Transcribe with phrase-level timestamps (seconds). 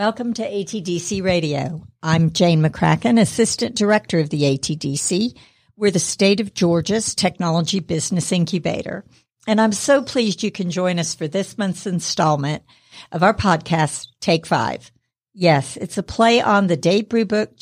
[0.00, 1.86] Welcome to ATDC Radio.
[2.02, 5.36] I'm Jane McCracken, Assistant Director of the ATDC.
[5.76, 9.04] We're the state of Georgia's technology business incubator.
[9.46, 12.62] And I'm so pleased you can join us for this month's installment
[13.12, 14.90] of our podcast, Take Five.
[15.34, 17.58] Yes, it's a play on the Dave Brubeck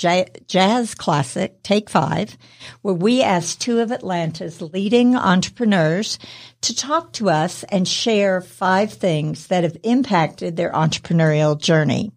[0.46, 2.38] jazz classic, Take Five,
[2.82, 6.20] where we ask two of Atlanta's leading entrepreneurs
[6.60, 12.12] to talk to us and share five things that have impacted their entrepreneurial journey.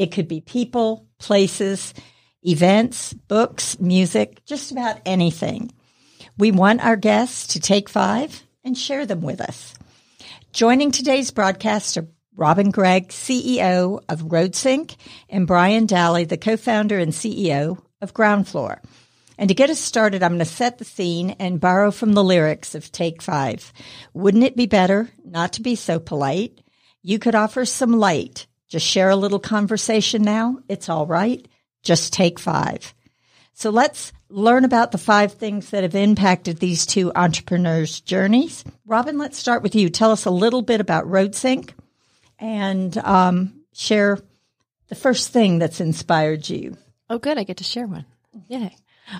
[0.00, 1.92] It could be people, places,
[2.42, 5.74] events, books, music, just about anything.
[6.38, 9.74] We want our guests to take five and share them with us.
[10.54, 14.96] Joining today's broadcast are Robin Gregg, CEO of RoadSync,
[15.28, 18.78] and Brian Dally, the co-founder and CEO of Groundfloor.
[19.36, 22.24] And to get us started, I'm going to set the scene and borrow from the
[22.24, 23.70] lyrics of Take Five.
[24.14, 26.62] Wouldn't it be better not to be so polite?
[27.02, 28.46] You could offer some light.
[28.70, 30.60] Just share a little conversation now.
[30.68, 31.46] It's all right.
[31.82, 32.94] Just take five.
[33.52, 38.64] So let's learn about the five things that have impacted these two entrepreneurs' journeys.
[38.86, 39.90] Robin, let's start with you.
[39.90, 41.70] Tell us a little bit about RoadSync
[42.38, 44.18] and um, share
[44.88, 46.76] the first thing that's inspired you.
[47.10, 47.38] Oh, good.
[47.38, 48.06] I get to share one.
[48.48, 48.74] Yay.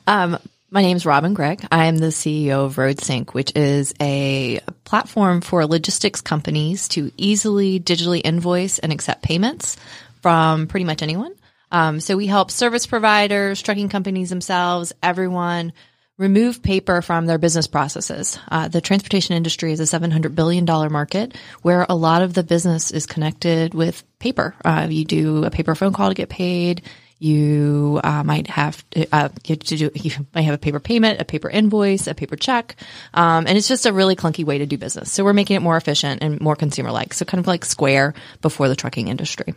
[0.07, 0.39] Um,
[0.71, 1.67] my name is Robin Gregg.
[1.73, 7.81] I am the CEO of RoadSync, which is a platform for logistics companies to easily
[7.81, 9.77] digitally invoice and accept payments
[10.23, 11.35] from pretty much anyone.
[11.73, 15.73] Um, so we help service providers, trucking companies themselves, everyone
[16.19, 18.39] remove paper from their business processes.
[18.51, 22.91] Uh, the transportation industry is a $700 billion market where a lot of the business
[22.91, 24.55] is connected with paper.
[24.65, 26.83] Uh, you do a paper phone call to get paid.
[27.21, 29.91] You uh, might have to, uh, to do.
[30.01, 32.77] You might have a paper payment, a paper invoice, a paper check,
[33.15, 35.13] um, and it's just a really clunky way to do business.
[35.13, 37.13] So we're making it more efficient and more consumer-like.
[37.15, 39.55] So kind of like Square before the trucking industry.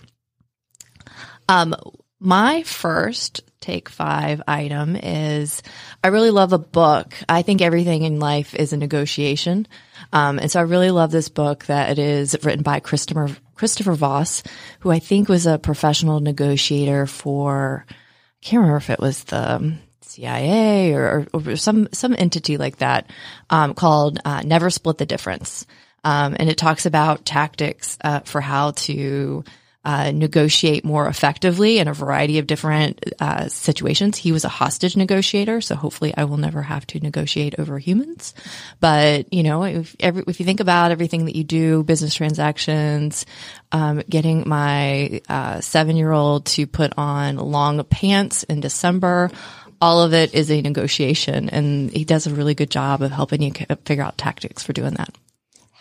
[1.47, 1.73] Um,
[2.19, 5.63] my first take five item is
[6.03, 7.13] I really love a book.
[7.27, 9.67] I think everything in life is a negotiation.
[10.11, 13.93] Um, and so I really love this book that it is written by Christopher, Christopher
[13.93, 14.43] Voss,
[14.79, 17.93] who I think was a professional negotiator for, I
[18.41, 23.09] can't remember if it was the CIA or, or some, some entity like that,
[23.49, 25.65] um, called, uh, Never Split the Difference.
[26.03, 29.43] Um, and it talks about tactics, uh, for how to,
[29.85, 34.17] uh, negotiate more effectively in a variety of different uh, situations.
[34.17, 38.33] He was a hostage negotiator, so hopefully I will never have to negotiate over humans.
[38.79, 43.25] But you know, if, every, if you think about everything that you do, business transactions,
[43.71, 49.31] um, getting my uh, seven-year-old to put on long pants in December.
[49.81, 53.41] All of it is a negotiation, and he does a really good job of helping
[53.41, 53.51] you
[53.83, 55.13] figure out tactics for doing that.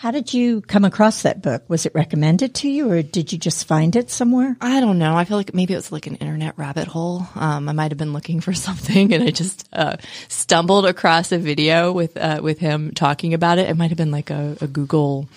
[0.03, 1.63] How did you come across that book?
[1.69, 4.57] Was it recommended to you or did you just find it somewhere?
[4.61, 5.17] I don't know.
[5.17, 7.29] I feel like maybe it was like an internet rabbit hole.
[7.37, 11.39] Um, I might have been looking for something and I just, uh, stumbled across a
[11.39, 13.71] video with, uh, with him talking about it.
[13.71, 15.29] It might have been like a, a Google,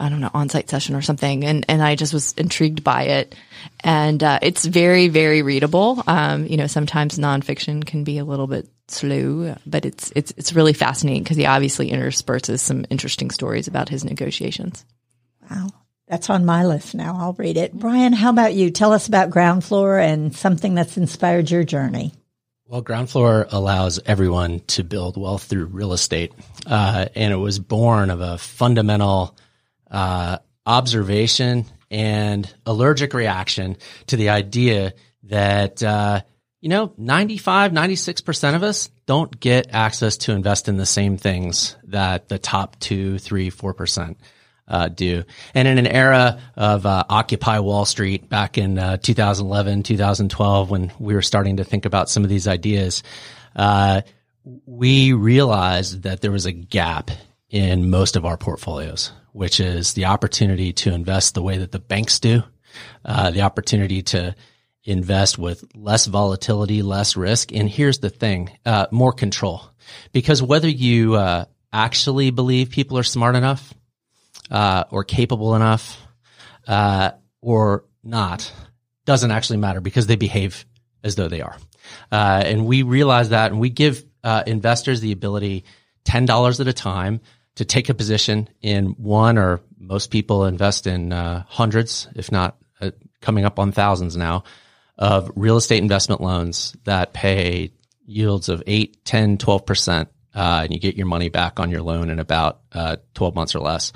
[0.00, 1.44] I don't know, on-site session or something.
[1.44, 3.34] And, and I just was intrigued by it.
[3.80, 6.02] And, uh, it's very, very readable.
[6.06, 10.52] Um, you know, sometimes nonfiction can be a little bit slow, but it's it's it's
[10.52, 14.84] really fascinating because he obviously intersperses some interesting stories about his negotiations.
[15.48, 15.68] Wow.
[16.08, 17.16] That's on my list now.
[17.16, 17.72] I'll read it.
[17.72, 18.72] Brian, how about you?
[18.72, 22.12] Tell us about Groundfloor and something that's inspired your journey.
[22.66, 26.32] Well, Groundfloor allows everyone to build wealth through real estate.
[26.66, 29.36] Uh, and it was born of a fundamental
[29.90, 36.20] uh, observation and allergic reaction to the idea that uh,
[36.60, 41.76] you know, 95, 96% of us don't get access to invest in the same things
[41.84, 44.18] that the top two, three, four percent
[44.68, 45.24] uh, do.
[45.54, 50.92] And in an era of uh, Occupy Wall Street back in uh, 2011, 2012, when
[50.98, 53.02] we were starting to think about some of these ideas,
[53.56, 54.02] uh,
[54.66, 57.10] we realized that there was a gap
[57.48, 61.78] in most of our portfolios, which is the opportunity to invest the way that the
[61.78, 62.42] banks do,
[63.04, 64.34] uh, the opportunity to
[64.84, 67.52] invest with less volatility, less risk.
[67.52, 69.62] And here's the thing, uh, more control.
[70.12, 73.72] Because whether you, uh, actually believe people are smart enough,
[74.50, 76.00] uh, or capable enough,
[76.66, 78.52] uh, or not
[79.04, 80.64] doesn't actually matter because they behave
[81.02, 81.56] as though they are.
[82.10, 85.64] Uh, and we realize that and we give, uh, investors the ability
[86.04, 87.20] $10 at a time
[87.56, 92.56] to take a position in one or most people invest in, hundreds, if not
[93.20, 94.44] coming up on thousands now
[94.98, 97.72] of real estate investment loans that pay
[98.06, 102.10] yields of 8, 10, 12% uh, and you get your money back on your loan
[102.10, 103.92] in about uh, 12 months or less.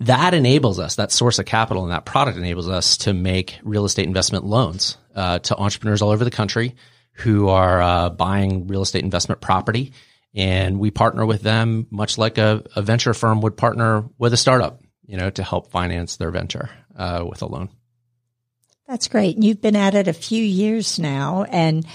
[0.00, 3.84] That enables us, that source of capital and that product enables us to make real
[3.84, 6.76] estate investment loans uh, to entrepreneurs all over the country
[7.14, 9.92] who are uh, buying real estate investment property.
[10.34, 14.38] And we partner with them much like a, a, venture firm would partner with a
[14.38, 17.68] startup, you know, to help finance their venture uh, with a loan.
[18.88, 19.36] That's great.
[19.36, 21.86] You've been at it a few years now and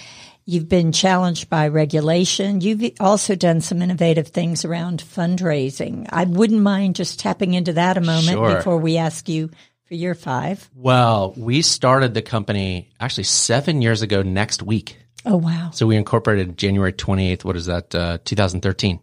[0.45, 2.61] you've been challenged by regulation.
[2.61, 6.07] You've also done some innovative things around fundraising.
[6.11, 8.55] I wouldn't mind just tapping into that a moment sure.
[8.55, 9.51] before we ask you
[9.85, 10.69] for year five.
[10.73, 14.97] Well, we started the company actually seven years ago next week.
[15.27, 15.71] Oh, wow.
[15.73, 17.43] So we incorporated January 28th.
[17.43, 17.93] What is that?
[17.93, 19.01] Uh, 2013.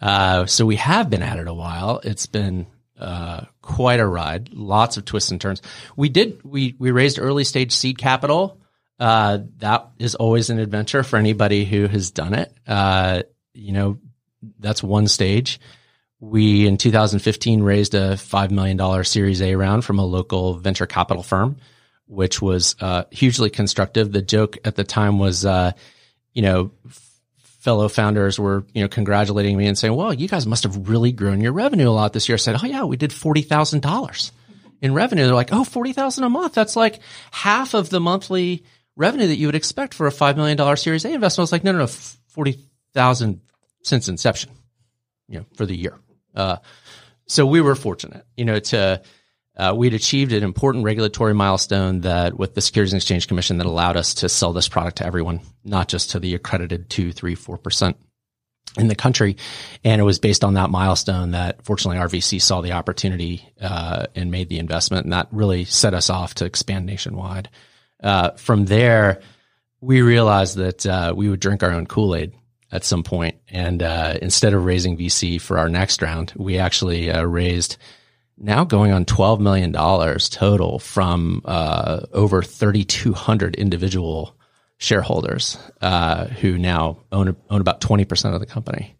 [0.00, 2.00] Uh, so we have been at it a while.
[2.02, 2.66] It's been
[2.98, 5.62] uh, quite a ride, lots of twists and turns.
[5.96, 8.58] We did we we raised early stage seed capital.
[8.98, 12.52] Uh, that is always an adventure for anybody who has done it.
[12.66, 13.22] Uh,
[13.54, 13.98] you know,
[14.58, 15.60] that's one stage.
[16.18, 20.86] We in 2015 raised a five million dollar Series A round from a local venture
[20.86, 21.56] capital firm,
[22.12, 24.12] which was uh, hugely constructive.
[24.12, 25.72] The joke at the time was, uh,
[26.34, 26.70] you know,
[27.60, 31.12] fellow founders were, you know, congratulating me and saying, well, you guys must have really
[31.12, 32.34] grown your revenue a lot this year.
[32.34, 34.30] I said, oh yeah, we did $40,000
[34.82, 35.24] in revenue.
[35.24, 36.52] They're like, oh, 40,000 a month.
[36.52, 37.00] That's like
[37.30, 41.12] half of the monthly revenue that you would expect for a $5 million Series A
[41.12, 41.38] investment.
[41.38, 43.40] I was like, no, no, no, 40,000
[43.84, 44.50] since inception,
[45.28, 45.98] you know, for the year.
[46.34, 46.56] Uh,
[47.26, 49.02] so we were fortunate, you know, to,
[49.56, 53.66] uh, we'd achieved an important regulatory milestone that with the Securities and Exchange Commission that
[53.66, 57.34] allowed us to sell this product to everyone, not just to the accredited two, three,
[57.34, 57.96] four percent
[58.78, 59.36] in the country.
[59.84, 64.30] And it was based on that milestone that fortunately RVC saw the opportunity, uh, and
[64.30, 65.04] made the investment.
[65.04, 67.50] And that really set us off to expand nationwide.
[68.02, 69.20] Uh, from there,
[69.80, 72.32] we realized that, uh, we would drink our own Kool-Aid
[72.70, 73.36] at some point.
[73.48, 77.76] And, uh, instead of raising VC for our next round, we actually, uh, raised
[78.38, 84.36] now going on $12 million total from uh, over 3,200 individual
[84.78, 88.96] shareholders uh, who now own, own about 20% of the company.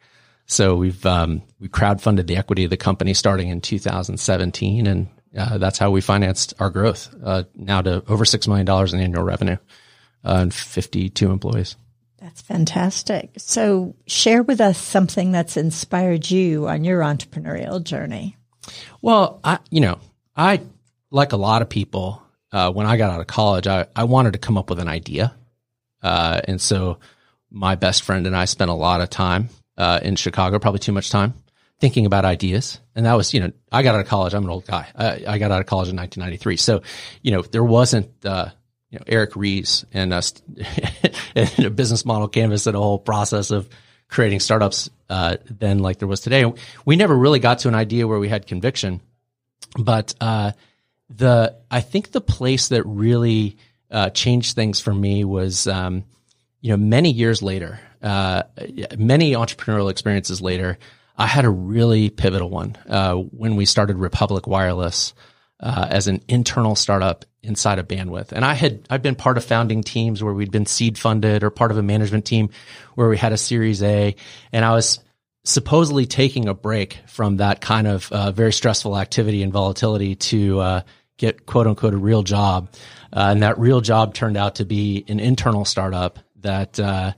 [0.46, 5.58] So we've um, we crowdfunded the equity of the company starting in 2017, and uh,
[5.58, 9.56] that's how we financed our growth uh, now to over $6 million in annual revenue
[10.24, 11.76] uh, and 52 employees.
[12.20, 13.30] That's fantastic.
[13.38, 18.36] So share with us something that's inspired you on your entrepreneurial journey.
[19.00, 19.98] Well, I, you know,
[20.36, 20.60] I,
[21.10, 22.22] like a lot of people,
[22.52, 24.88] uh, when I got out of college, I, I wanted to come up with an
[24.88, 25.34] idea.
[26.02, 26.98] Uh, and so
[27.50, 30.92] my best friend and I spent a lot of time, uh, in Chicago, probably too
[30.92, 31.34] much time
[31.82, 32.78] thinking about ideas.
[32.94, 34.34] And that was, you know, I got out of college.
[34.34, 34.86] I'm an old guy.
[34.94, 36.56] I, I got out of college in 1993.
[36.56, 36.82] So,
[37.22, 38.50] you know, there wasn't, uh,
[38.90, 40.34] you know, Eric Ries and us
[41.34, 43.68] and a business model canvas and a whole process of
[44.12, 46.44] creating startups uh, than like there was today.
[46.84, 49.00] We never really got to an idea where we had conviction,
[49.76, 50.52] but uh,
[51.08, 53.56] the I think the place that really
[53.90, 56.04] uh, changed things for me was um,
[56.60, 58.42] you know many years later, uh,
[58.98, 60.78] many entrepreneurial experiences later.
[61.16, 65.14] I had a really pivotal one uh, when we started Republic Wireless
[65.62, 68.32] uh, as an internal startup inside of bandwidth.
[68.32, 71.50] And I had, I've been part of founding teams where we'd been seed funded or
[71.50, 72.50] part of a management team
[72.94, 74.14] where we had a series A
[74.52, 75.00] and I was
[75.44, 80.60] supposedly taking a break from that kind of uh, very stressful activity and volatility to
[80.60, 80.80] uh,
[81.16, 82.70] get quote unquote a real job.
[83.12, 87.12] Uh, and that real job turned out to be an internal startup that, uh,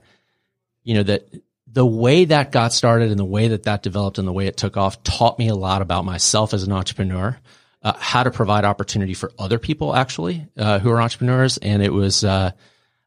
[0.83, 1.27] you know, that
[1.67, 4.57] the way that got started and the way that that developed and the way it
[4.57, 7.37] took off taught me a lot about myself as an entrepreneur
[7.85, 11.57] uh, how to provide opportunity for other people actually uh, who are entrepreneurs.
[11.57, 12.51] And it was, uh,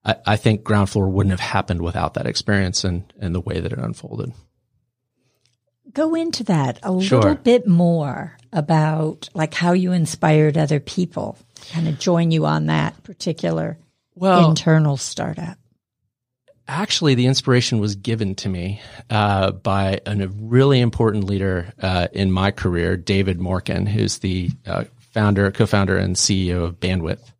[0.04, 3.72] I, I, think Groundfloor wouldn't have happened without that experience and, and the way that
[3.72, 4.32] it unfolded.
[5.92, 7.18] Go into that a sure.
[7.20, 11.36] little bit more about like how you inspired other people,
[11.72, 13.78] kind of join you on that particular
[14.14, 15.58] well, internal startup
[16.68, 22.30] actually the inspiration was given to me uh, by a really important leader uh, in
[22.30, 27.32] my career, David Morken, who's the uh, founder, co-founder, and CEO of Bandwidth,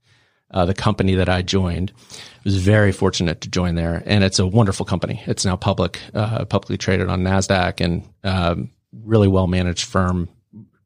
[0.51, 1.93] uh, the company that I joined.
[2.11, 5.23] I was very fortunate to join there, and it's a wonderful company.
[5.27, 8.71] It's now public, uh, publicly traded on Nasdaq, and um,
[9.05, 10.29] really well managed firm.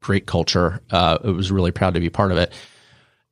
[0.01, 0.81] Great culture.
[0.91, 2.51] Uh, I was really proud to be part of it.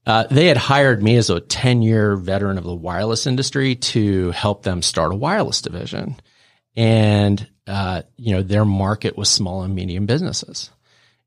[0.05, 4.31] Uh, they had hired me as a 10 year veteran of the wireless industry to
[4.31, 6.15] help them start a wireless division.
[6.75, 10.71] And, uh, you know, their market was small and medium businesses.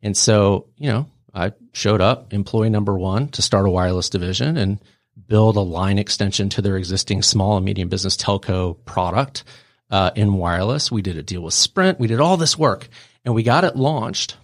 [0.03, 4.57] And so, you know, I showed up employee number one to start a wireless division
[4.57, 4.81] and
[5.27, 9.45] build a line extension to their existing small and medium business telco product.
[9.91, 10.91] uh, in wireless.
[10.91, 12.01] We did a deal with Sprint.
[12.01, 12.89] We did all this work
[13.25, 14.37] and we got it launched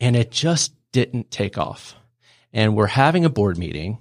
[0.00, 1.94] and it just didn't take off.
[2.52, 3.98] And we're having a board meeting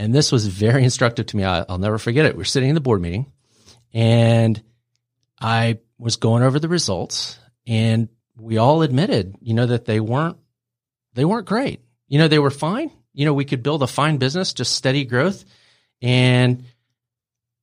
[0.00, 1.44] and this was very instructive to me.
[1.44, 2.36] I, will never forget it.
[2.36, 3.30] We're sitting in the board meeting
[3.92, 4.60] and
[5.40, 8.08] I was going over the results and
[8.38, 10.38] we all admitted, you know, that they weren't,
[11.14, 11.80] they weren't great.
[12.08, 12.90] You know, they were fine.
[13.12, 15.44] You know, we could build a fine business, just steady growth.
[16.00, 16.64] And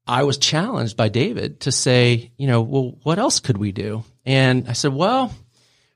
[0.06, 4.04] I was challenged by David to say, you know, well, what else could we do?
[4.26, 5.34] And I said, well,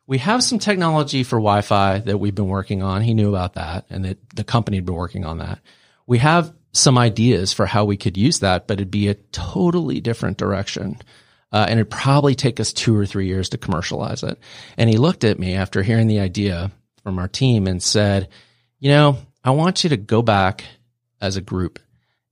[0.08, 3.02] we have some technology for Wi-Fi that we've been working on.
[3.02, 5.60] He knew about that and that the company had been working on that.
[6.06, 10.02] We have some ideas for how we could use that, but it'd be a totally
[10.02, 10.98] different direction.
[11.52, 14.40] Uh, and it'd probably take us two or three years to commercialize it.
[14.78, 16.72] And he looked at me after hearing the idea
[17.04, 18.30] from our team and said,
[18.80, 20.64] you know, I want you to go back
[21.20, 21.80] as a group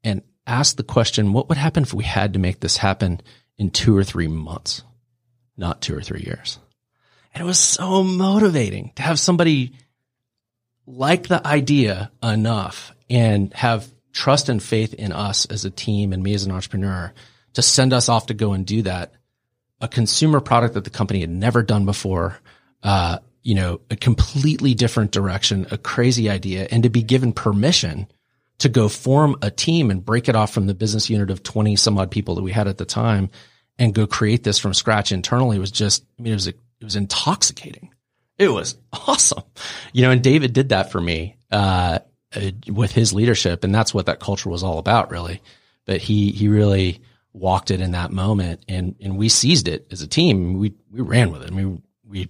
[0.03, 3.21] and ask the question, what would happen if we had to make this happen
[3.57, 4.83] in two or three months,
[5.57, 6.59] not two or three years?
[7.33, 9.73] And it was so motivating to have somebody
[10.85, 16.23] like the idea enough and have trust and faith in us as a team and
[16.23, 17.13] me as an entrepreneur
[17.53, 19.13] to send us off to go and do that.
[19.81, 22.37] A consumer product that the company had never done before,
[22.83, 28.07] uh, you know, a completely different direction, a crazy idea, and to be given permission
[28.57, 31.75] to go form a team and break it off from the business unit of 20
[31.77, 33.29] some odd people that we had at the time
[33.77, 36.95] and go create this from scratch internally was just, I mean, it was, it was
[36.95, 37.93] intoxicating.
[38.37, 39.43] It was awesome.
[39.93, 41.99] You know, and David did that for me, uh,
[42.35, 43.63] uh, with his leadership.
[43.63, 45.41] And that's what that culture was all about, really.
[45.85, 47.01] But he, he really
[47.33, 50.53] walked it in that moment and, and we seized it as a team.
[50.53, 51.51] We, we ran with it.
[51.51, 52.29] I mean, we,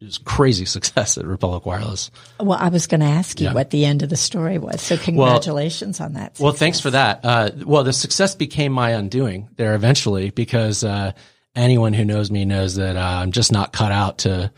[0.00, 2.10] it was crazy success at Republic Wireless.
[2.38, 3.54] Well, I was going to ask you yeah.
[3.54, 4.82] what the end of the story was.
[4.82, 6.36] So congratulations well, on that.
[6.36, 6.44] Success.
[6.44, 7.20] Well, thanks for that.
[7.24, 11.12] Uh, well, the success became my undoing there eventually because, uh,
[11.56, 14.52] anyone who knows me knows that uh, I'm just not cut out to,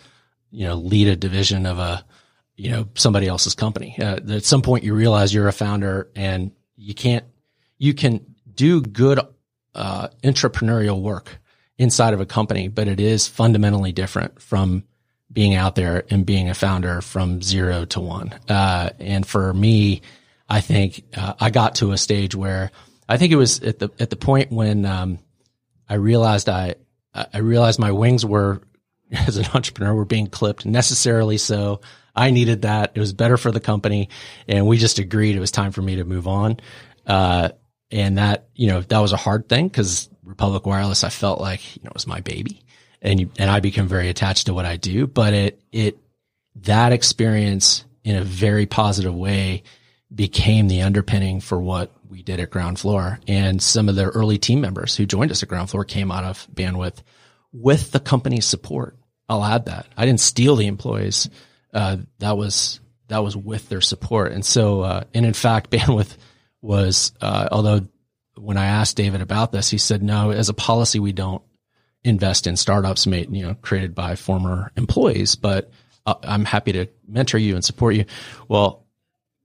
[0.50, 2.04] you know, lead a division of a,
[2.56, 3.96] you know, somebody else's company.
[3.98, 7.24] Uh, at some point you realize you're a founder and you can't,
[7.78, 9.20] you can do good,
[9.74, 11.38] uh, entrepreneurial work
[11.78, 14.82] inside of a company, but it is fundamentally different from
[15.32, 18.34] being out there and being a founder from zero to one.
[18.48, 20.02] Uh, and for me,
[20.48, 22.72] I think, uh, I got to a stage where
[23.08, 25.20] I think it was at the, at the point when, um,
[25.88, 26.74] I realized I,
[27.14, 28.62] I realized my wings were,
[29.12, 31.80] as an entrepreneur, were being clipped necessarily so
[32.18, 32.92] I needed that.
[32.94, 34.08] It was better for the company.
[34.48, 36.58] And we just agreed it was time for me to move on.
[37.06, 37.50] Uh,
[37.90, 41.76] and that, you know, that was a hard thing because Republic Wireless, I felt like,
[41.76, 42.64] you know, it was my baby
[43.00, 45.98] and you, and I became very attached to what I do, but it, it,
[46.62, 49.62] that experience in a very positive way
[50.12, 53.20] became the underpinning for what we did at Groundfloor.
[53.28, 56.46] And some of the early team members who joined us at Groundfloor came out of
[56.52, 57.02] bandwidth
[57.52, 58.96] with the company's support.
[59.28, 59.86] I'll add that.
[59.96, 61.28] I didn't steal the employees
[61.72, 64.32] uh, that was that was with their support.
[64.32, 66.16] And so, uh, and in fact, bandwidth
[66.60, 67.88] was, uh, although
[68.36, 71.42] when I asked David about this, he said, no, as a policy, we don't
[72.04, 75.70] invest in startups made, you know, created by former employees, but
[76.06, 78.04] uh, I'm happy to mentor you and support you.
[78.46, 78.86] Well,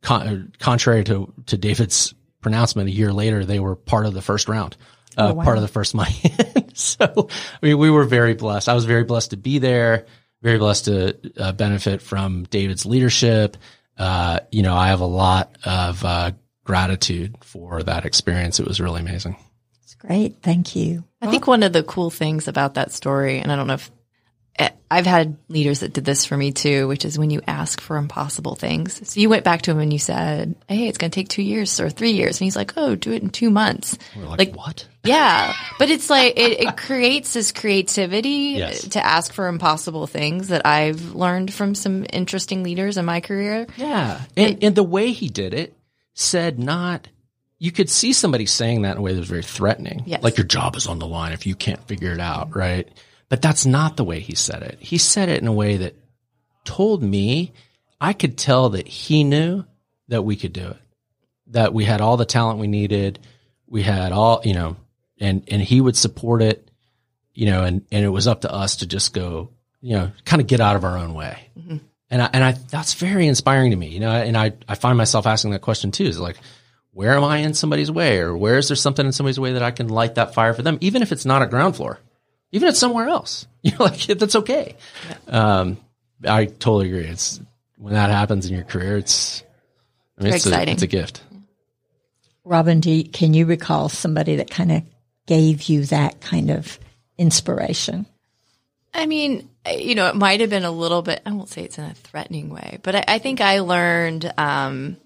[0.02, 4.48] con- contrary to, to David's pronouncement, a year later, they were part of the first
[4.48, 4.78] round.
[5.18, 5.44] Uh, oh, wow.
[5.44, 6.36] part of the first money.
[6.74, 7.30] so,
[7.62, 8.70] I mean, we were very blessed.
[8.70, 10.06] I was very blessed to be there
[10.44, 13.58] very blessed to uh, benefit from David's leadership.
[13.98, 16.32] Uh, you know, I have a lot of uh,
[16.66, 18.60] gratitude for that experience.
[18.60, 19.38] It was really amazing.
[19.84, 20.44] It's great.
[20.44, 21.06] Thank you.
[21.22, 23.90] I think one of the cool things about that story, and I don't know if
[24.60, 27.82] Eh, I've had leaders that did this for me too, which is when you ask
[27.82, 29.10] for impossible things.
[29.10, 31.42] So you went back to him and you said, Hey, it's going to take two
[31.42, 32.40] years or three years.
[32.40, 33.98] And he's like, Oh, do it in two months.
[34.16, 34.88] We're like, like what?
[35.04, 35.54] Yeah.
[35.80, 38.88] But it's like, it, it creates this creativity yes.
[38.90, 43.66] to ask for impossible things that I've learned from some interesting leaders in my career.
[43.76, 44.22] Yeah.
[44.38, 45.76] And, and the way he did it
[46.14, 47.08] said not,
[47.58, 50.04] you could see somebody saying that in a way that was very threatening.
[50.06, 50.22] Yes.
[50.22, 52.88] Like your job is on the line if you can't figure it out, right?
[53.30, 54.78] But that's not the way he said it.
[54.80, 55.96] He said it in a way that
[56.66, 57.54] told me
[58.00, 59.66] I could tell that he knew
[60.10, 60.78] that we could do it,
[61.48, 63.20] that we had all the talent we needed.
[63.68, 64.76] We had all, you know,
[65.20, 66.70] and, and he would support it,
[67.34, 69.50] you know, and, and it was up to us to just go,
[69.82, 71.50] you know, kind of get out of our own way.
[71.58, 71.78] Mm-hmm.
[72.10, 74.98] And I, and I, that's very inspiring to me, you know, and I, I find
[74.98, 76.38] myself asking that question too, is like,
[76.92, 79.64] where am I in somebody's way or where is there something in somebody's way that
[79.64, 81.98] I can light that fire for them, even if it's not a Groundfloor?
[82.54, 83.48] Even if it's somewhere else.
[83.64, 84.76] You know, like that's okay.
[85.08, 85.60] Yeah.
[85.60, 85.78] Um,
[86.28, 87.06] I totally agree.
[87.06, 87.40] It's
[87.78, 89.42] when that happens in your career, it's
[90.20, 90.68] I mean, it's exciting.
[90.68, 91.24] A, it's a gift.
[92.44, 94.84] Robin, you, can you recall somebody that kind of
[95.28, 96.78] gave you that kind of
[97.18, 98.06] inspiration?
[98.94, 101.78] I mean, you know, it might have been a little bit, I won't say it's
[101.78, 104.98] in a threatening way, but I, I think I learned, um,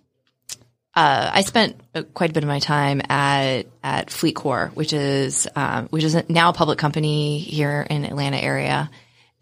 [0.97, 1.79] uh, I spent
[2.15, 6.49] quite a bit of my time at at FleetCor, which is um, which is now
[6.49, 8.89] a public company here in Atlanta area.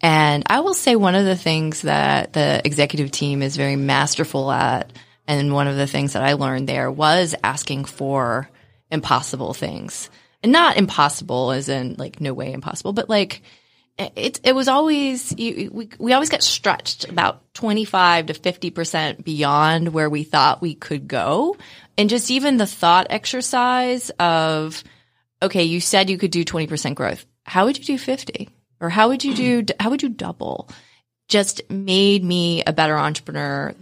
[0.02, 4.52] And I will say one of the things that the executive team is very masterful
[4.52, 4.92] at,
[5.28, 8.50] and one of the things that I learned there was asking for
[8.92, 10.10] impossible things,
[10.44, 13.44] and not impossible as in like no way impossible, but like
[13.98, 19.94] it, it was always, you, we, we always got stretched about 25 to 50% beyond
[19.94, 21.56] where we thought we could go.
[21.98, 24.84] And just even the thought exercise of,
[25.42, 27.26] okay, you said you could do 20% growth.
[27.44, 28.50] How would you do 50?
[28.82, 30.70] Or how would you do, how would you double?
[31.30, 33.74] Just made me a better entrepreneur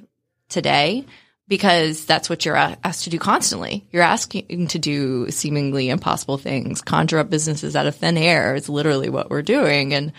[0.47, 1.05] today
[1.53, 3.85] because that's what you're asked to do constantly.
[3.91, 8.69] You're asking to do seemingly impossible things, conjure up businesses out of thin air is
[8.69, 9.93] literally what we're doing.
[9.93, 10.13] And,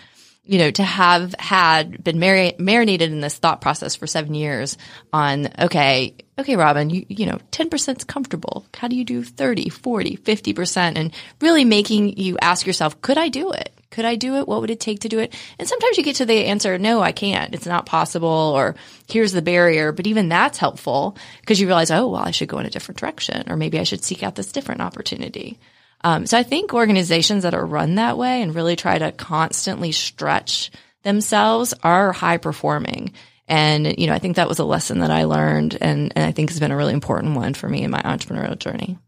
[0.44, 4.78] you know, to have had been mar- marinated in this thought process for seven years
[5.12, 8.64] on, okay, okay, Robin, you, you know, 10% is comfortable.
[8.72, 10.96] How do you do 30, 40, 50%?
[10.96, 13.73] And really making you ask yourself, could I do it?
[13.94, 14.48] Could I do it?
[14.48, 15.32] What would it take to do it?
[15.56, 17.54] And sometimes you get to the answer, no, I can't.
[17.54, 18.74] It's not possible or
[19.08, 19.92] here's the barrier.
[19.92, 22.98] But even that's helpful because you realize, oh, well, I should go in a different
[22.98, 25.60] direction or maybe I should seek out this different opportunity.
[26.02, 29.92] Um, so I think organizations that are run that way and really try to constantly
[29.92, 30.72] stretch
[31.04, 33.12] themselves are high performing.
[33.46, 36.32] And, you know, I think that was a lesson that I learned and, and I
[36.32, 38.98] think has been a really important one for me in my entrepreneurial journey.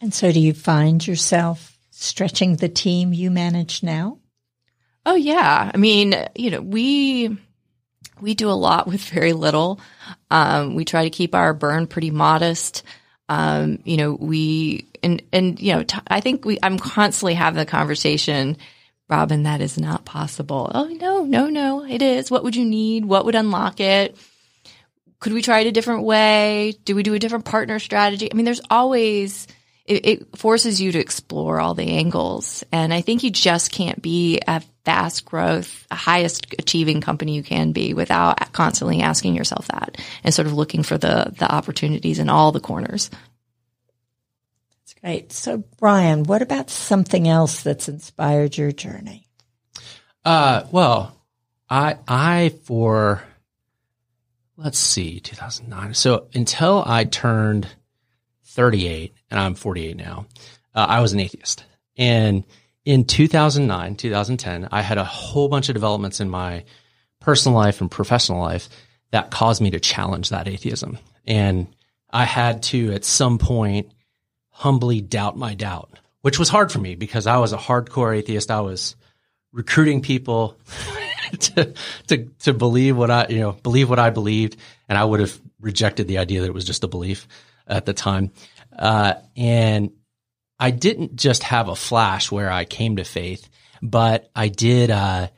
[0.00, 4.18] And so do you find yourself stretching the team you manage now?
[5.06, 5.70] Oh yeah.
[5.72, 7.36] I mean, you know, we
[8.20, 9.80] we do a lot with very little.
[10.30, 12.82] Um, we try to keep our burn pretty modest.
[13.28, 17.58] Um, you know, we and and you know, t- I think we I'm constantly having
[17.58, 18.56] the conversation,
[19.08, 20.70] Robin, that is not possible.
[20.74, 22.30] Oh no, no, no, it is.
[22.30, 23.04] What would you need?
[23.04, 24.16] What would unlock it?
[25.20, 26.74] Could we try it a different way?
[26.84, 28.30] Do we do a different partner strategy?
[28.30, 29.46] I mean, there's always
[29.86, 32.64] it, it, forces you to explore all the angles.
[32.72, 37.72] And I think you just can't be a fast growth, highest achieving company you can
[37.72, 42.30] be without constantly asking yourself that and sort of looking for the, the opportunities in
[42.30, 43.10] all the corners.
[44.80, 45.32] That's great.
[45.32, 49.26] So Brian, what about something else that's inspired your journey?
[50.24, 51.14] Uh, well,
[51.68, 53.22] I, I, for,
[54.56, 55.92] let's see, 2009.
[55.92, 57.68] So until I turned
[58.44, 60.26] 38 and I'm 48 now,
[60.76, 61.64] uh, I was an atheist.
[61.96, 62.44] And
[62.84, 66.64] in 2009, 2010, I had a whole bunch of developments in my
[67.20, 68.68] personal life and professional life
[69.10, 70.98] that caused me to challenge that atheism.
[71.26, 71.66] And
[72.10, 73.90] I had to, at some point,
[74.50, 78.52] humbly doubt my doubt, which was hard for me because I was a hardcore atheist.
[78.52, 78.94] I was
[79.52, 80.56] recruiting people
[81.40, 81.74] to,
[82.06, 84.58] to, to believe what I, you know, believe what I believed.
[84.88, 87.26] And I would have rejected the idea that it was just a belief
[87.66, 88.30] at the time.
[88.78, 89.90] Uh, and
[90.58, 93.48] I didn't just have a flash where I came to faith,
[93.82, 95.28] but I did, uh,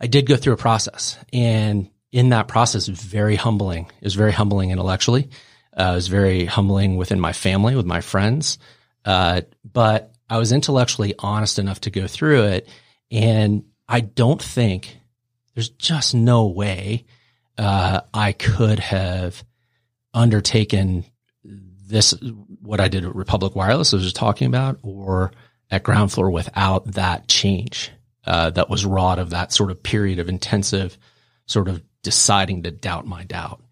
[0.00, 3.86] I did go through a process and in that process, very humbling.
[4.00, 5.28] It was very humbling intellectually.
[5.76, 8.58] Uh, it was very humbling within my family, with my friends.
[9.04, 12.68] Uh, but I was intellectually honest enough to go through it.
[13.10, 14.98] And I don't think
[15.54, 17.04] there's just no way,
[17.56, 19.44] uh, I could have
[20.14, 21.04] undertaken
[21.88, 22.12] this,
[22.62, 25.32] what I did at Republic Wireless, was just talking about, or
[25.70, 27.90] at Groundfloor without that change
[28.26, 30.98] uh, that was wrought of that sort of period of intensive
[31.46, 33.62] sort of deciding to doubt my doubt.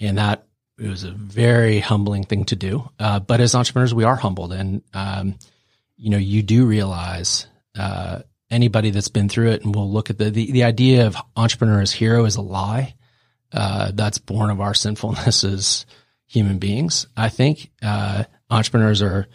[0.00, 0.46] And that
[0.78, 2.88] it was a very humbling thing to do.
[2.98, 4.52] Uh, but as entrepreneurs, we are humbled.
[4.52, 5.38] And, um,
[5.96, 7.46] you know, you do realize,
[7.78, 11.16] uh, anybody that's been through it and we'll look at the, the, the idea of
[11.36, 12.94] entrepreneur as hero is a lie.
[13.52, 15.86] Uh, that's born of our sinfulness as
[16.30, 17.08] human beings.
[17.16, 19.26] I think, uh, entrepreneurs are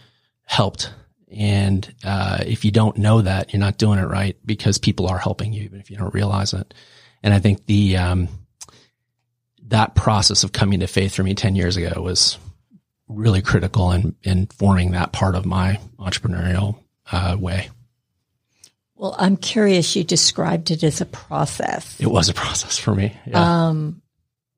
[0.45, 0.91] helped.
[1.29, 5.17] And, uh, if you don't know that, you're not doing it right because people are
[5.17, 6.73] helping you, even if you don't realize it.
[7.21, 8.29] And I think the, um,
[9.67, 12.38] that process of coming to faith for me 10 years ago was
[13.10, 16.79] really critical in, in forming that part of my entrepreneurial,
[17.12, 17.69] uh, way.
[18.95, 19.97] Well, I'm curious.
[19.97, 21.99] You described it as a process.
[21.99, 23.17] It was a process for me.
[23.27, 23.67] Yeah.
[23.67, 24.01] Um,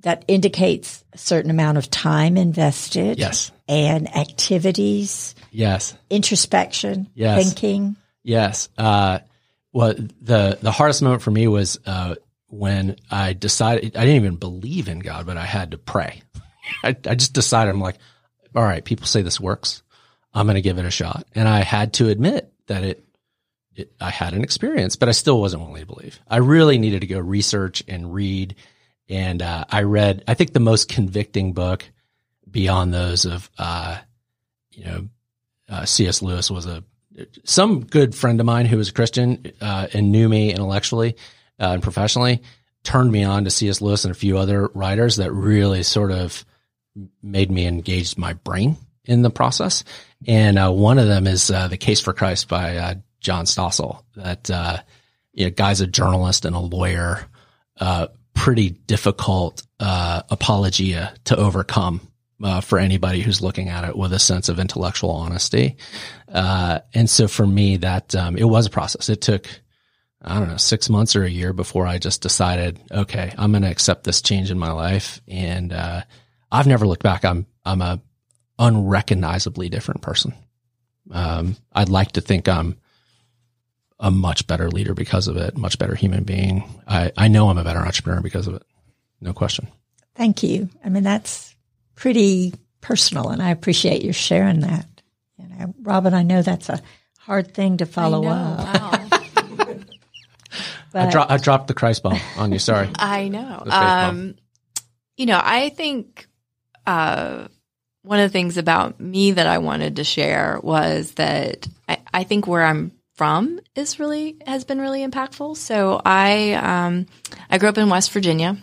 [0.02, 3.18] that indicates a certain amount of time invested.
[3.18, 3.52] Yes.
[3.68, 5.36] And activities.
[5.52, 5.96] Yes.
[6.10, 7.10] Introspection.
[7.16, 7.44] Yes.
[7.44, 7.98] Thinking.
[8.24, 8.70] Yes.
[8.78, 9.20] Uh,
[9.74, 12.16] well, the, the hardest moment for me was, uh,
[12.50, 16.22] when I decided, I didn't even believe in God, but I had to pray.
[16.84, 17.98] I, I just decided, I'm like,
[18.56, 19.84] all right, people say this works.
[20.34, 21.26] I'm going to give it a shot.
[21.36, 23.04] And I had to admit that it,
[23.76, 26.20] it, I had an experience, but I still wasn't willing to believe.
[26.28, 28.56] I really needed to go research and read.
[29.10, 31.90] And, uh, I read, I think the most convicting book
[32.50, 33.98] beyond those of, uh,
[34.72, 35.10] you know,
[35.70, 36.22] uh, C.S.
[36.22, 36.84] Lewis was a,
[37.44, 41.16] some good friend of mine who was a Christian, uh, and knew me intellectually,
[41.60, 42.42] uh, and professionally
[42.84, 43.82] turned me on to C.S.
[43.82, 46.46] Lewis and a few other writers that really sort of
[47.22, 49.84] made me engage my brain in the process.
[50.26, 54.04] And uh, one of them is The Case for Christ by John Stossel.
[54.16, 54.78] That uh,
[55.34, 57.28] you know, guy's a journalist and a lawyer.
[57.80, 62.02] Uh, pretty difficult uh, apologia to overcome
[62.62, 65.76] for anybody who's looking at it with a sense of intellectual honesty.
[66.28, 69.10] and so for me, that um, it was a process.
[69.10, 69.48] It took
[70.22, 73.62] I don't know, six months or a year before I just decided, okay, I'm going
[73.62, 75.22] to accept this change in my life.
[75.28, 76.02] And, uh,
[76.52, 77.24] I've never looked back.
[77.24, 78.02] I'm, I'm a
[78.58, 80.34] unrecognizably different person.
[81.12, 82.78] Um, I'd like to think I'm
[84.00, 86.64] a much better leader because of it, much better human being.
[86.88, 88.64] I, I know I'm a better entrepreneur because of it.
[89.22, 89.68] No question.
[90.16, 90.70] Thank you.
[90.86, 91.56] I mean, that's
[91.96, 94.86] pretty personal and I appreciate you sharing that.
[95.38, 96.82] You know, Robin, I know that's a
[97.18, 98.60] hard thing to follow up.
[98.60, 98.92] Wow.
[100.94, 102.60] I, dro- I, dropped the Christ bomb on you.
[102.60, 102.90] Sorry.
[102.96, 103.64] I know.
[103.68, 104.36] Um,
[105.16, 106.28] you know, I think
[106.88, 107.48] uh,
[108.02, 112.24] one of the things about me that I wanted to share was that I, I
[112.24, 115.58] think where I'm from is really has been really impactful.
[115.58, 117.08] So I um,
[117.50, 118.58] I grew up in West Virginia,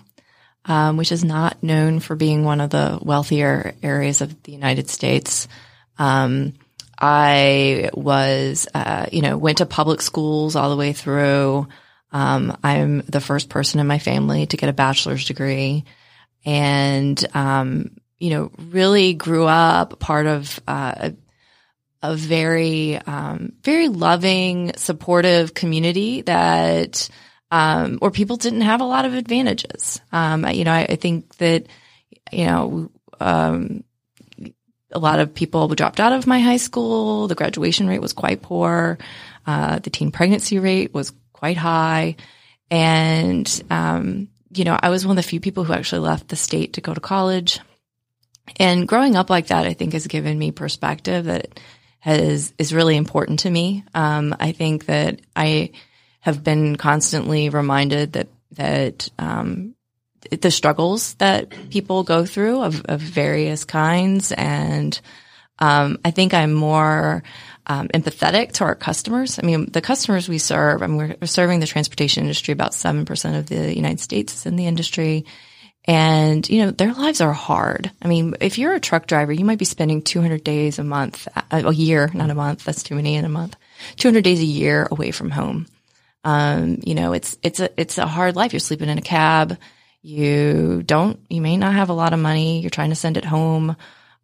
[0.64, 4.88] um, which is not known for being one of the wealthier areas of the United
[4.88, 5.48] States.
[5.98, 6.54] Um,
[6.98, 11.66] I was, uh, you know, went to public schools all the way through.
[12.12, 15.84] Um, I'm the first person in my family to get a bachelor's degree
[16.44, 21.10] and, um, you know, really grew up part of, uh,
[22.04, 27.08] a very, um, very loving, supportive community that,
[27.50, 30.02] um, where people didn't have a lot of advantages.
[30.12, 31.66] Um, you know, I, I, think that,
[32.30, 32.90] you know,
[33.20, 33.84] um,
[34.92, 37.26] a lot of people dropped out of my high school.
[37.26, 38.98] The graduation rate was quite poor.
[39.46, 42.16] Uh, the teen pregnancy rate was quite high.
[42.70, 46.36] And, um, you know, I was one of the few people who actually left the
[46.36, 47.60] state to go to college.
[48.56, 51.58] And growing up like that, I think has given me perspective that
[52.04, 53.82] has, is really important to me.
[53.94, 55.70] Um, I think that I
[56.20, 59.74] have been constantly reminded that, that, um,
[60.30, 64.32] the struggles that people go through of, of various kinds.
[64.32, 65.00] And,
[65.58, 67.22] um, I think I'm more,
[67.66, 69.38] um, empathetic to our customers.
[69.38, 72.52] I mean, the customers we serve, I mean, we're serving the transportation industry.
[72.52, 75.24] About 7% of the United States is in the industry.
[75.86, 77.90] And, you know, their lives are hard.
[78.00, 81.28] I mean, if you're a truck driver, you might be spending 200 days a month,
[81.50, 82.64] a year, not a month.
[82.64, 83.56] That's too many in a month.
[83.96, 85.66] 200 days a year away from home.
[86.24, 88.54] Um, you know, it's, it's a, it's a hard life.
[88.54, 89.58] You're sleeping in a cab.
[90.00, 92.60] You don't, you may not have a lot of money.
[92.60, 93.76] You're trying to send it home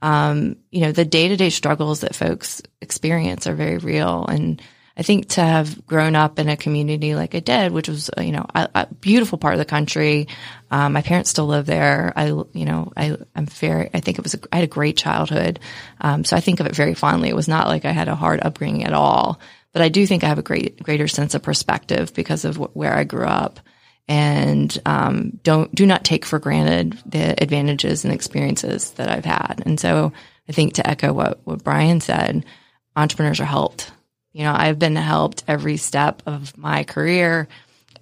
[0.02, 4.24] um, you know, the day to day struggles that folks experience are very real.
[4.26, 4.62] And
[5.00, 8.32] I think to have grown up in a community like I did, which was, you
[8.32, 10.28] know, a, a beautiful part of the country.
[10.70, 12.12] Um, my parents still live there.
[12.14, 14.98] I, you know, I, I'm very, I think it was, a, I had a great
[14.98, 15.58] childhood.
[16.02, 17.30] Um, so I think of it very fondly.
[17.30, 19.40] It was not like I had a hard upbringing at all,
[19.72, 22.76] but I do think I have a great, greater sense of perspective because of wh-
[22.76, 23.58] where I grew up
[24.06, 29.62] and um, don't do not take for granted the advantages and experiences that I've had.
[29.64, 30.12] And so
[30.46, 32.44] I think to echo what what Brian said,
[32.94, 33.92] entrepreneurs are helped.
[34.32, 37.48] You know, I've been helped every step of my career.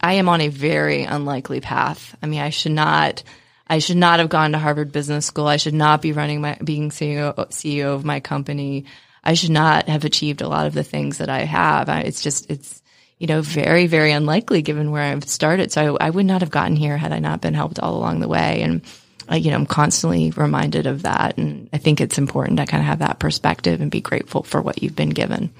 [0.00, 2.16] I am on a very unlikely path.
[2.22, 3.22] I mean, I should not.
[3.70, 5.46] I should not have gone to Harvard Business School.
[5.46, 8.86] I should not be running my being CEO, CEO of my company.
[9.22, 11.90] I should not have achieved a lot of the things that I have.
[11.90, 12.82] It's just it's
[13.18, 15.72] you know, very, very unlikely given where I've started.
[15.72, 18.20] So I, I, would not have gotten here had I not been helped all along
[18.20, 18.62] the way.
[18.62, 18.82] And,
[19.30, 21.36] uh, you know, I'm constantly reminded of that.
[21.36, 24.62] And I think it's important to kind of have that perspective and be grateful for
[24.62, 25.50] what you've been given.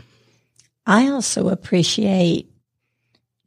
[0.88, 2.51] I also appreciate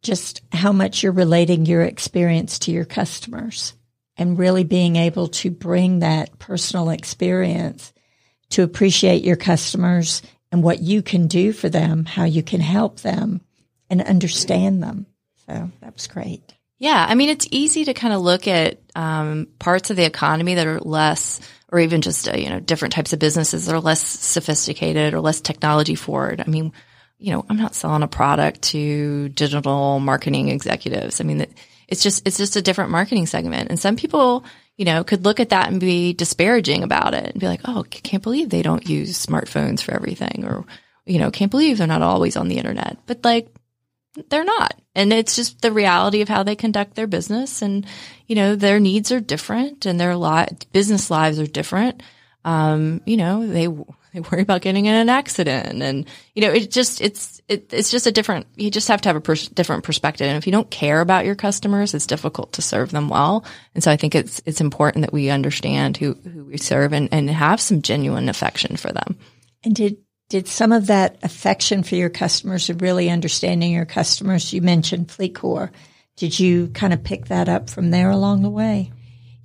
[0.04, 3.74] just how much you're relating your experience to your customers
[4.16, 7.94] and really being able to bring that personal experience
[8.52, 13.00] to appreciate your customers and what you can do for them, how you can help
[13.00, 13.42] them
[13.90, 15.08] and understand them.
[15.48, 16.44] So that was great.
[16.78, 17.04] Yeah.
[17.08, 20.68] I mean, it's easy to kind of look at um, parts of the economy that
[20.68, 21.40] are less,
[21.72, 25.22] or even just, uh, you know, different types of businesses that are less sophisticated or
[25.22, 26.44] less technology forward.
[26.46, 26.72] I mean,
[27.22, 31.22] you know, I'm not selling a product to digital marketing executives.
[31.22, 31.46] I mean,
[31.88, 33.70] it's just, it's just a different marketing segment.
[33.70, 34.44] And some people,
[34.76, 37.84] you know, could look at that and be disparaging about it and be like, oh,
[37.84, 40.66] can't believe they don't use smartphones for everything or,
[41.06, 42.98] you know, can't believe they're not always on the internet.
[43.06, 43.50] But like,
[44.30, 44.74] they're not.
[44.96, 47.62] And it's just the reality of how they conduct their business.
[47.62, 47.86] And,
[48.26, 52.02] you know, their needs are different and their li- business lives are different.
[52.44, 53.68] Um, you know, they,
[54.14, 57.92] they worry about getting in an accident and, you know, it just, it's, it, it's
[57.92, 60.28] just a different, you just have to have a pers- different perspective.
[60.28, 63.46] And if you don't care about your customers, it's difficult to serve them well.
[63.74, 67.10] And so I think it's, it's important that we understand who, who we serve and,
[67.12, 69.18] and have some genuine affection for them.
[69.64, 69.98] And did,
[70.30, 75.08] did some of that affection for your customers or really understanding your customers, you mentioned
[75.08, 75.72] FleetCor,
[76.18, 78.92] did you kind of pick that up from there along the way?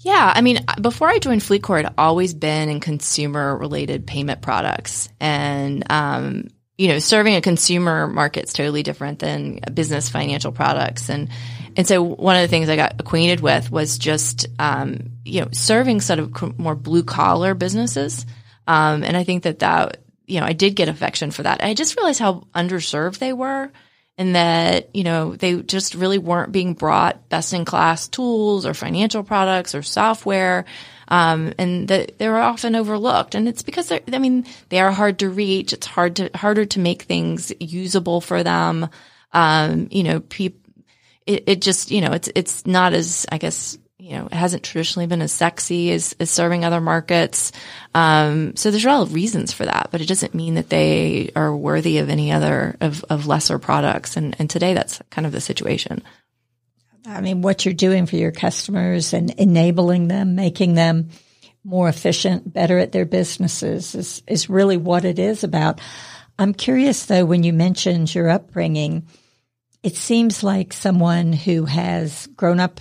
[0.07, 5.09] Yeah, I mean, before I joined FleetCor, I'd always been in consumer related payment products.
[5.19, 6.47] And, um,
[6.79, 11.11] you know, serving a consumer market is totally different than business financial products.
[11.11, 11.29] And,
[11.77, 15.49] and so one of the things I got acquainted with was just, um, you know,
[15.51, 18.27] serving sort of more blue collar businesses.
[18.69, 21.65] Um, and I think that that, you know, I did get affection for that.
[21.65, 23.73] I just realized how underserved they were
[24.19, 28.73] and that, you know, they just really weren't being brought best in class tools or
[28.73, 30.65] financial products or software.
[31.09, 33.35] Um, and that they were often overlooked.
[33.37, 35.73] And it's because they're, I mean, they are hard to reach.
[35.73, 38.89] It's hard to, harder to make things usable for them.
[39.33, 40.61] Um, you know, people,
[41.27, 44.63] it, it just, you know, it's, it's not as, I guess, you know, it hasn't
[44.63, 47.51] traditionally been as sexy as, as serving other markets.
[47.93, 51.33] Um, so there's a lot of reasons for that, but it doesn't mean that they
[51.35, 54.17] are worthy of any other of, of lesser products.
[54.17, 56.05] And, and today that's kind of the situation.
[57.05, 61.09] I mean, what you're doing for your customers and enabling them, making them
[61.65, 65.81] more efficient, better at their businesses is, is really what it is about.
[66.39, 69.09] I'm curious though, when you mentioned your upbringing,
[69.83, 72.79] it seems like someone who has grown up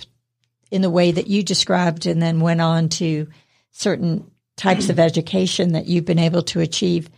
[0.70, 3.28] in the way that you described and then went on to
[3.70, 7.10] certain types of education that you've been able to achieve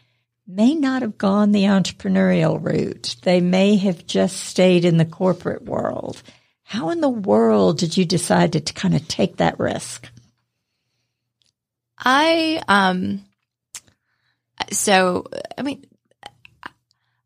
[0.47, 3.17] may not have gone the entrepreneurial route.
[3.23, 6.23] They may have just stayed in the corporate world.
[6.65, 10.09] How in the world did you decide to, to kind of take that risk?
[11.99, 13.25] I, um,
[14.71, 15.85] so, I mean,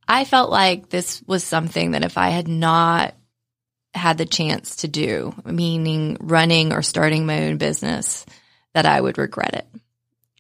[0.09, 3.15] I felt like this was something that if I had not
[3.95, 8.25] had the chance to do, meaning running or starting my own business,
[8.75, 9.67] that I would regret it.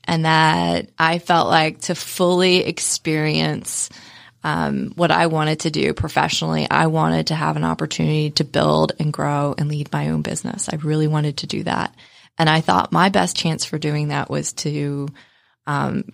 [0.04, 3.88] And that I felt like to fully experience
[4.44, 8.92] um, what I wanted to do professionally, I wanted to have an opportunity to build
[8.98, 10.68] and grow and lead my own business.
[10.68, 11.94] I really wanted to do that.
[12.38, 15.08] And I thought my best chance for doing that was to
[15.66, 16.04] um,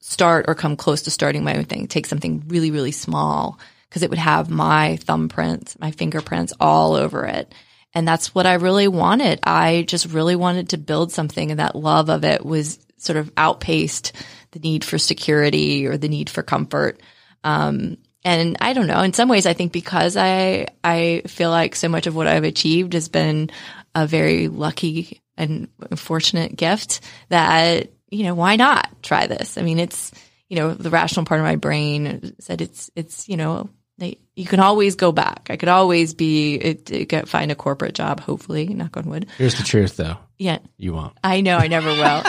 [0.00, 3.58] start or come close to starting my own thing, take something really, really small
[3.92, 7.54] because it would have my thumbprints, my fingerprints all over it.
[7.92, 9.38] And that's what I really wanted.
[9.42, 13.30] I just really wanted to build something and that love of it was sort of
[13.36, 14.12] outpaced
[14.52, 17.02] the need for security or the need for comfort.
[17.44, 21.76] Um, and I don't know, in some ways, I think because I, I feel like
[21.76, 23.50] so much of what I've achieved has been
[23.94, 29.58] a very lucky and fortunate gift that, you know, why not try this?
[29.58, 30.12] I mean, it's,
[30.48, 34.46] you know, the rational part of my brain said it's, it's, you know, they, you
[34.46, 35.48] can always go back.
[35.50, 38.20] I could always be it, get find a corporate job.
[38.20, 39.26] Hopefully, knock on wood.
[39.38, 40.16] Here's the truth, though.
[40.38, 41.16] Yeah, you won't.
[41.22, 42.22] I know I never will,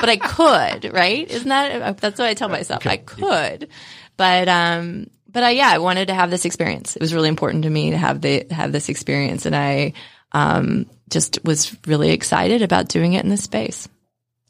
[0.00, 0.92] but I could.
[0.92, 1.28] Right?
[1.28, 2.82] Isn't that that's what I tell myself?
[2.82, 2.90] Okay.
[2.90, 3.68] I could,
[4.16, 6.96] but um, but I yeah, I wanted to have this experience.
[6.96, 9.94] It was really important to me to have the have this experience, and I
[10.32, 13.88] um just was really excited about doing it in this space.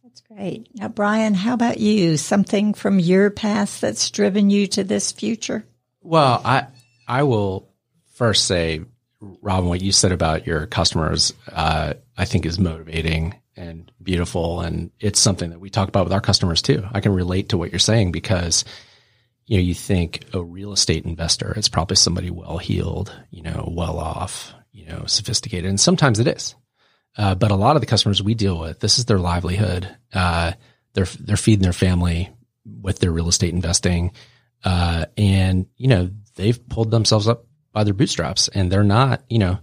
[0.05, 0.69] That's great.
[0.75, 2.17] Now, Brian, how about you?
[2.19, 5.65] Something from your past that's driven you to this future?
[6.09, 6.69] Well, I
[7.07, 7.69] I will
[8.15, 8.81] first say,
[9.21, 14.91] Robin, what you said about your customers, uh, I think is motivating and beautiful, and
[15.01, 16.83] it's something that we talk about with our customers too.
[16.93, 18.65] I can relate to what you're saying because
[19.45, 23.71] you know you think a real estate investor, it's probably somebody well heeled, you know,
[23.71, 26.55] well off, you know, sophisticated, and sometimes it is.
[27.19, 29.95] Uh, but a lot of the customers we deal with, this is their livelihood.
[30.15, 30.53] Uh,
[30.95, 32.31] they're they're feeding their family
[32.65, 34.13] with their real estate investing.
[34.65, 39.39] Uh, and you know, they've pulled themselves up by their bootstraps and they're not, you
[39.39, 39.59] know,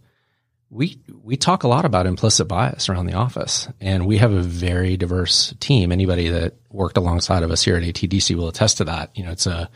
[0.70, 4.42] we, we talk a lot about implicit bias around the office and we have a
[4.42, 5.92] very diverse team.
[5.92, 9.12] Anybody that worked alongside of us here at ATDC will attest to that.
[9.16, 9.70] You know, it's a,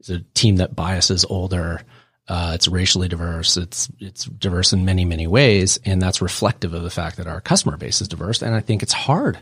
[0.00, 1.82] it's a team that biases older.
[2.28, 3.56] Uh, it's racially diverse.
[3.56, 5.78] It's, it's diverse in many, many ways.
[5.84, 8.42] And that's reflective of the fact that our customer base is diverse.
[8.42, 9.38] And I think it's hard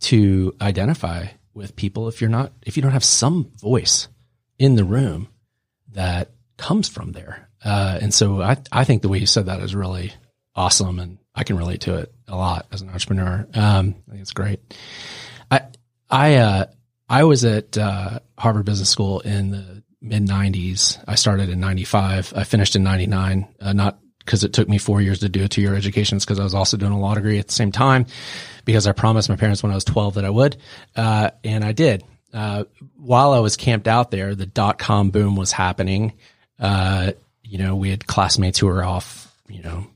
[0.00, 4.08] to identify with people if you're not, if you don't have some voice
[4.58, 5.28] in the room
[5.92, 7.48] that comes from there.
[7.64, 10.12] Uh, and so I, I think the way you said that is really
[10.54, 10.98] awesome.
[10.98, 13.46] And I can relate to it a lot as an entrepreneur.
[13.54, 14.60] Um, I think it's great.
[15.50, 15.60] I,
[16.10, 16.66] I, uh,
[17.08, 21.02] I was at, uh, Harvard Business School in the mid 90s.
[21.06, 22.32] I started in 95.
[22.36, 25.48] I finished in 99, uh, not because it took me four years to do a
[25.48, 26.16] two year education.
[26.16, 28.06] It's because I was also doing a law degree at the same time
[28.64, 30.58] because I promised my parents when I was 12 that I would.
[30.94, 32.04] Uh, and I did.
[32.32, 32.64] Uh,
[32.96, 36.12] while I was camped out there, the dot com boom was happening.
[36.58, 37.12] Uh,
[37.42, 39.86] you know, we had classmates who were off, you know,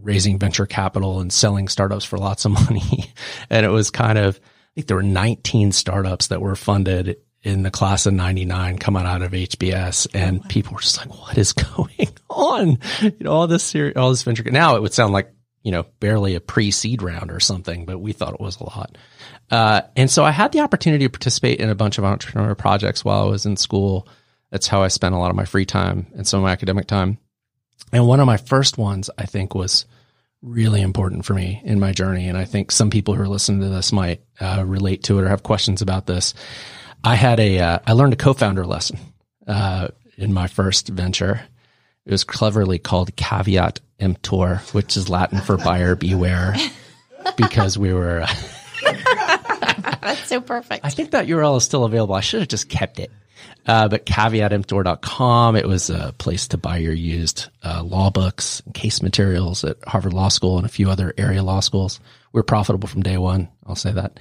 [0.00, 3.12] raising venture capital and selling startups for lots of money.
[3.50, 7.64] and it was kind of, I think there were 19 startups that were funded in
[7.64, 10.48] the class of 99 coming out of HBS and oh, wow.
[10.48, 12.78] people were just like, what is going on?
[13.00, 14.44] You know, all this, all this venture.
[14.44, 18.12] Now it would sound like, you know, barely a pre-seed round or something, but we
[18.12, 18.96] thought it was a lot.
[19.50, 23.04] Uh, and so I had the opportunity to participate in a bunch of entrepreneur projects
[23.04, 24.08] while I was in school.
[24.50, 26.86] That's how I spent a lot of my free time and some of my academic
[26.86, 27.18] time.
[27.92, 29.86] And one of my first ones, I think, was
[30.40, 32.28] really important for me in my journey.
[32.28, 35.22] And I think some people who are listening to this might uh, relate to it
[35.22, 36.34] or have questions about this.
[37.04, 38.98] I had a, uh, I learned a co-founder lesson,
[39.46, 41.42] uh, in my first venture.
[42.04, 46.54] It was cleverly called caveat emptor, which is Latin for buyer beware,
[47.36, 48.26] because we were.
[48.82, 50.84] That's so perfect.
[50.84, 52.14] I think that URL is still available.
[52.14, 53.10] I should have just kept it.
[53.64, 58.74] Uh, but caveatemptor.com, it was a place to buy your used uh, law books and
[58.74, 62.00] case materials at Harvard Law School and a few other area law schools.
[62.32, 63.48] We are profitable from day one.
[63.64, 64.18] I'll say that.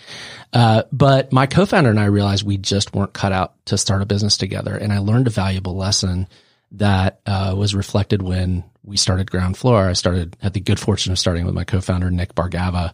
[0.53, 4.05] Uh, but my co-founder and I realized we just weren't cut out to start a
[4.05, 4.75] business together.
[4.75, 6.27] And I learned a valuable lesson
[6.73, 9.87] that uh, was reflected when we started Groundfloor.
[9.87, 12.93] I started, had the good fortune of starting with my co-founder, Nick Bhargava,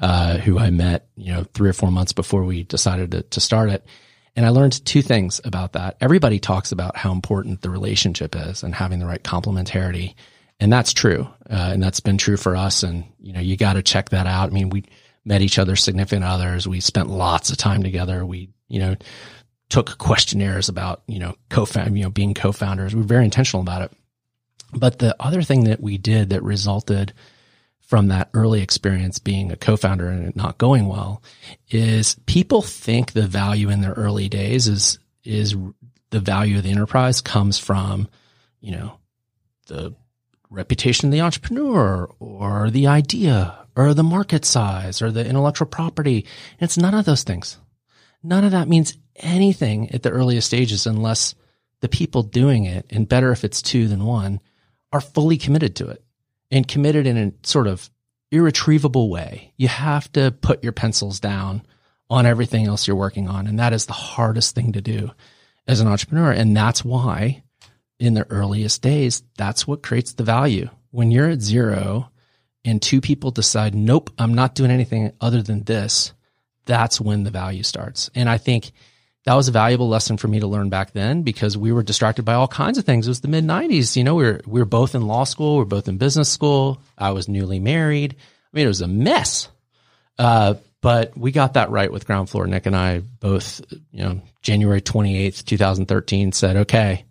[0.00, 3.40] uh, who I met, you know, three or four months before we decided to, to
[3.40, 3.86] start it
[4.38, 5.96] and I learned two things about that.
[6.00, 10.14] Everybody talks about how important the relationship is and having the right complementarity.
[10.60, 11.28] And that's true.
[11.50, 12.84] Uh, and that's been true for us.
[12.84, 14.50] And, you know, you got to check that out.
[14.50, 14.84] I mean, we
[15.24, 16.68] met each other significant others.
[16.68, 18.24] We spent lots of time together.
[18.24, 18.94] We, you know,
[19.70, 22.94] took questionnaires about, you know, co-found, you know, being co-founders.
[22.94, 23.92] We were very intentional about it.
[24.72, 27.12] But the other thing that we did that resulted
[27.80, 31.22] from that early experience being a co-founder and it not going well
[31.70, 35.56] is people think the value in their early days is is
[36.10, 38.06] the value of the enterprise comes from
[38.60, 38.98] you know
[39.68, 39.94] the
[40.50, 46.26] reputation of the entrepreneur or the idea or the market size or the intellectual property.
[46.58, 47.58] It's none of those things.
[48.22, 51.34] None of that means anything at the earliest stages unless
[51.80, 54.40] the people doing it and better if it's two than one
[54.92, 56.02] are fully committed to it
[56.50, 57.90] and committed in a sort of
[58.30, 59.52] irretrievable way.
[59.56, 61.62] You have to put your pencils down
[62.10, 63.46] on everything else you're working on.
[63.46, 65.10] And that is the hardest thing to do
[65.66, 66.32] as an entrepreneur.
[66.32, 67.42] And that's why
[67.98, 70.70] in the earliest days, that's what creates the value.
[70.90, 72.10] When you're at zero
[72.64, 76.12] and two people decide, nope, I'm not doing anything other than this,
[76.64, 78.10] that's when the value starts.
[78.14, 78.72] And I think
[79.28, 82.24] that was a valuable lesson for me to learn back then because we were distracted
[82.24, 83.06] by all kinds of things.
[83.06, 83.94] It was the mid nineties.
[83.94, 85.56] You know, we were, we were both in law school.
[85.58, 86.80] We are both in business school.
[86.96, 88.16] I was newly married.
[88.18, 89.50] I mean, it was a mess.
[90.18, 92.48] Uh, but we got that right with Groundfloor.
[92.48, 93.60] Nick and I both,
[93.92, 97.04] you know, January 28th, 2013 said, okay,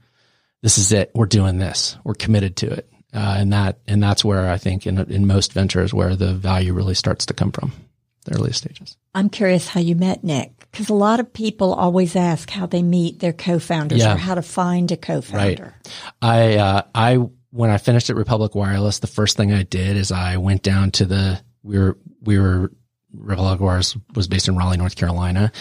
[0.64, 1.12] this is it.
[1.14, 1.98] We're doing this.
[2.04, 2.90] We're committed to it.
[3.14, 6.74] Uh, and that, and that's where I think in, in most ventures where the value
[6.74, 7.74] really starts to come from
[8.28, 8.98] the earliest stages.
[9.16, 12.84] I'm curious how you met Nick because a lot of people always ask how they
[12.84, 14.14] meet their co-founders yeah.
[14.14, 15.74] or how to find a co-founder.
[15.74, 15.94] Right.
[16.22, 17.16] I, uh, I,
[17.50, 20.92] when I finished at Republic Wireless, the first thing I did is I went down
[20.92, 22.72] to the, we were, we were,
[23.14, 25.52] Republic Wireless was based in Raleigh, North Carolina.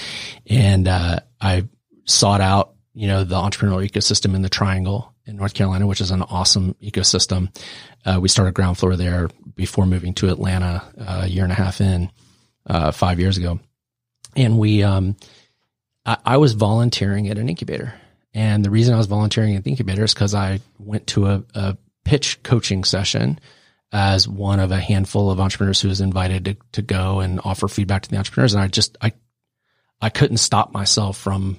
[0.46, 1.66] And, uh, I
[2.04, 6.10] sought out, you know, the entrepreneurial ecosystem in the triangle in North Carolina, which is
[6.10, 7.54] an awesome ecosystem.
[8.04, 11.80] Uh, we started Groundfloor there before moving to Atlanta uh, a year and a half
[11.80, 12.10] in,
[12.66, 13.60] uh, five years ago
[14.36, 15.16] and we, um,
[16.04, 17.94] I, I, was volunteering at an incubator.
[18.34, 21.42] And the reason I was volunteering at the incubator is because I went to a,
[21.54, 23.36] a, pitch coaching session
[23.90, 27.66] as one of a handful of entrepreneurs who was invited to, to go and offer
[27.66, 28.54] feedback to the entrepreneurs.
[28.54, 29.12] And I just, I,
[30.00, 31.58] I couldn't stop myself from,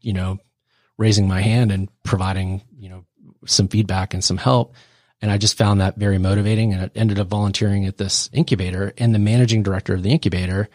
[0.00, 0.40] you know,
[0.98, 3.04] raising my hand and providing, you know,
[3.46, 4.74] some feedback and some help.
[5.22, 8.92] And I just found that very motivating and I ended up volunteering at this incubator
[8.98, 10.68] and the managing director of the incubator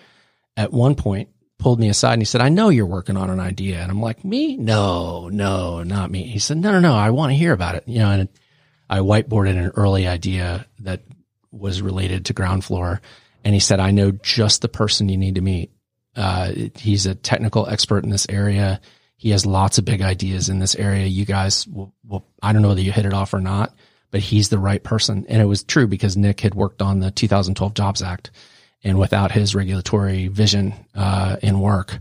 [0.58, 1.30] at one point
[1.60, 3.80] pulled me aside and he said, I know you're working on an idea.
[3.80, 4.58] And I'm like, me?
[4.58, 6.24] No, no, not me.
[6.24, 7.84] He said, no, no, no, I want to hear about it.
[7.88, 8.30] You know, and
[8.90, 11.04] I whiteboarded an early idea that
[11.52, 13.00] was related to Groundfloor.
[13.44, 15.72] And he said, I know just the person you need to meet.
[16.16, 18.82] Uh, he's a technical expert in this area.
[19.16, 21.06] He has lots of big ideas in this area.
[21.06, 23.74] You guys will, will, I don't know whether you hit it off or not,
[24.12, 25.26] but he's the right person.
[25.28, 28.32] And it was true because Nick had worked on the 2012 Jobs Act
[28.84, 32.00] and without his regulatory vision uh, and work,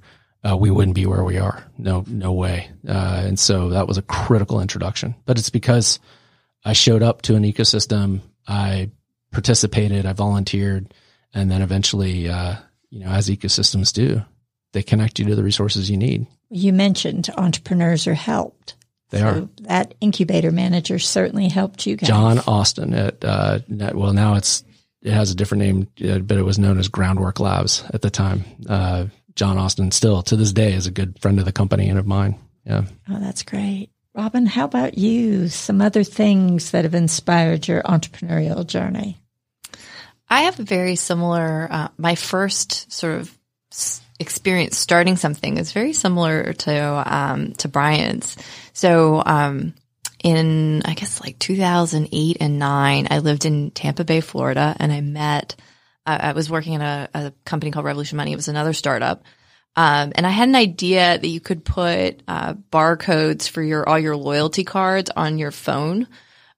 [0.48, 1.64] uh, we wouldn't be where we are.
[1.76, 2.70] No, no way.
[2.88, 5.14] Uh, and so that was a critical introduction.
[5.26, 6.00] But it's because
[6.64, 8.20] I showed up to an ecosystem.
[8.48, 8.90] I
[9.30, 10.06] participated.
[10.06, 10.92] I volunteered,
[11.34, 12.56] and then eventually, uh,
[12.88, 14.22] you know, as ecosystems do,
[14.72, 16.26] they connect you to the resources you need.
[16.48, 18.74] You mentioned entrepreneurs are helped.
[19.10, 19.48] They so are.
[19.62, 22.08] That incubator manager certainly helped you guys.
[22.08, 24.64] John Austin at uh, well now it's
[25.02, 28.10] it has a different name, uh, but it was known as Groundwork Labs at the
[28.10, 28.44] time.
[28.68, 31.98] Uh, John Austin still to this day is a good friend of the company and
[31.98, 32.38] of mine.
[32.64, 32.84] Yeah.
[33.08, 33.90] Oh, that's great.
[34.14, 35.48] Robin, how about you?
[35.48, 39.16] Some other things that have inspired your entrepreneurial journey?
[40.28, 43.38] I have a very similar, uh, my first sort of
[44.20, 48.36] experience starting something is very similar to, um, to Brian's.
[48.74, 49.74] So, um,
[50.22, 55.00] in, I guess like 2008 and nine, I lived in Tampa Bay, Florida, and I
[55.00, 55.56] met,
[56.04, 58.32] uh, I was working in a, a, company called Revolution Money.
[58.32, 59.24] It was another startup.
[59.76, 63.98] Um, and I had an idea that you could put, uh, barcodes for your, all
[63.98, 66.06] your loyalty cards on your phone.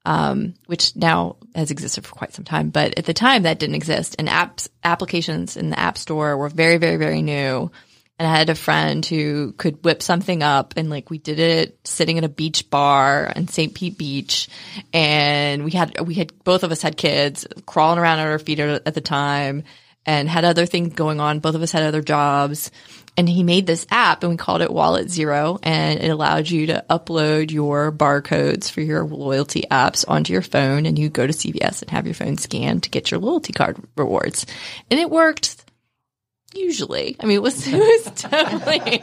[0.04, 3.74] Um, which now has existed for quite some time, but at the time that didn't
[3.74, 7.70] exist and apps, applications in the app store were very, very, very new.
[8.18, 11.78] And I had a friend who could whip something up and like we did it
[11.84, 13.74] sitting at a beach bar in St.
[13.74, 14.48] Pete Beach.
[14.92, 18.60] And we had, we had, both of us had kids crawling around at our feet
[18.60, 19.64] at the time
[20.06, 21.40] and had other things going on.
[21.40, 22.70] Both of us had other jobs.
[23.16, 26.68] And he made this app and we called it Wallet Zero and it allowed you
[26.68, 31.32] to upload your barcodes for your loyalty apps onto your phone and you go to
[31.32, 34.46] CVS and have your phone scanned to get your loyalty card rewards.
[34.90, 35.62] And it worked
[36.54, 37.16] usually.
[37.20, 38.80] I mean, it was, it was definitely,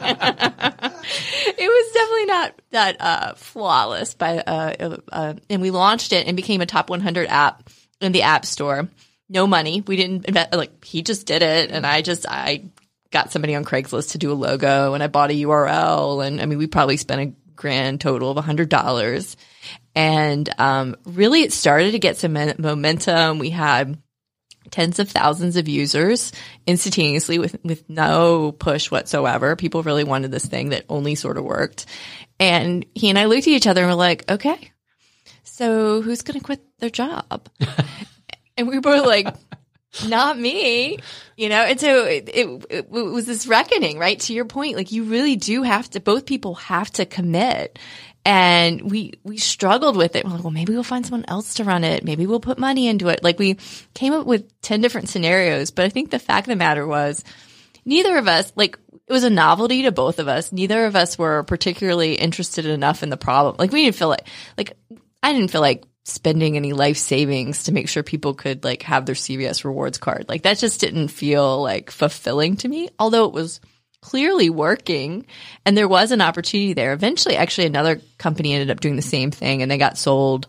[1.58, 6.60] was definitely not that, uh, flawless by, uh, uh, and we launched it and became
[6.60, 7.68] a top 100 app
[8.00, 8.88] in the app store.
[9.28, 9.82] No money.
[9.86, 11.70] We didn't invest, like, he just did it.
[11.70, 12.64] And I just, I
[13.10, 16.26] got somebody on Craigslist to do a logo and I bought a URL.
[16.26, 19.36] And I mean, we probably spent a grand total of a hundred dollars.
[19.94, 23.38] And, um, really it started to get some momentum.
[23.38, 23.98] We had,
[24.70, 26.32] tens of thousands of users
[26.66, 29.56] instantaneously with, with no push whatsoever.
[29.56, 31.86] People really wanted this thing that only sort of worked.
[32.38, 34.72] And he and I looked at each other and were like, okay,
[35.42, 37.48] so who's going to quit their job?
[38.56, 39.34] and we were like,
[40.08, 40.98] not me,
[41.36, 41.62] you know?
[41.62, 44.18] And so it, it, it, was this reckoning, right?
[44.20, 47.78] To your point, like you really do have to, both people have to commit
[48.24, 50.24] and we, we struggled with it.
[50.24, 52.04] We're like, well, maybe we'll find someone else to run it.
[52.04, 53.24] Maybe we'll put money into it.
[53.24, 53.56] Like we
[53.94, 57.24] came up with 10 different scenarios, but I think the fact of the matter was
[57.84, 60.52] neither of us, like, it was a novelty to both of us.
[60.52, 63.56] Neither of us were particularly interested enough in the problem.
[63.58, 64.76] Like we didn't feel like, like,
[65.22, 69.06] I didn't feel like spending any life savings to make sure people could like have
[69.06, 70.26] their CVS rewards card.
[70.28, 73.60] Like that just didn't feel like fulfilling to me, although it was
[74.00, 75.26] clearly working
[75.66, 76.92] and there was an opportunity there.
[76.92, 80.46] Eventually, actually, another company ended up doing the same thing and they got sold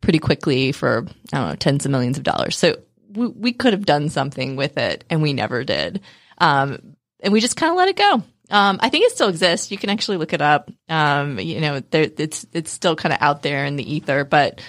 [0.00, 2.56] pretty quickly for, I don't know, tens of millions of dollars.
[2.56, 2.76] So
[3.10, 6.00] we, we could have done something with it and we never did.
[6.38, 8.22] Um, and we just kind of let it go.
[8.52, 9.70] Um, I think it still exists.
[9.70, 10.70] You can actually look it up.
[10.88, 14.60] Um, you know, there, it's, it's still kind of out there in the ether, but,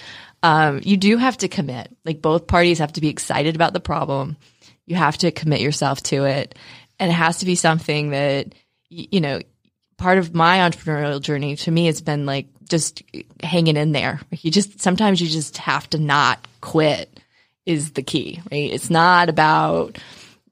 [0.42, 1.94] um, you do have to commit.
[2.04, 4.36] Like both parties have to be excited about the problem.
[4.86, 6.56] You have to commit yourself to it.
[6.98, 8.54] And it has to be something that
[8.88, 9.40] you know
[9.96, 13.02] part of my entrepreneurial journey to me has been like just
[13.42, 14.20] hanging in there.
[14.30, 17.20] You just sometimes you just have to not quit
[17.64, 18.72] is the key right?
[18.72, 19.98] It's not about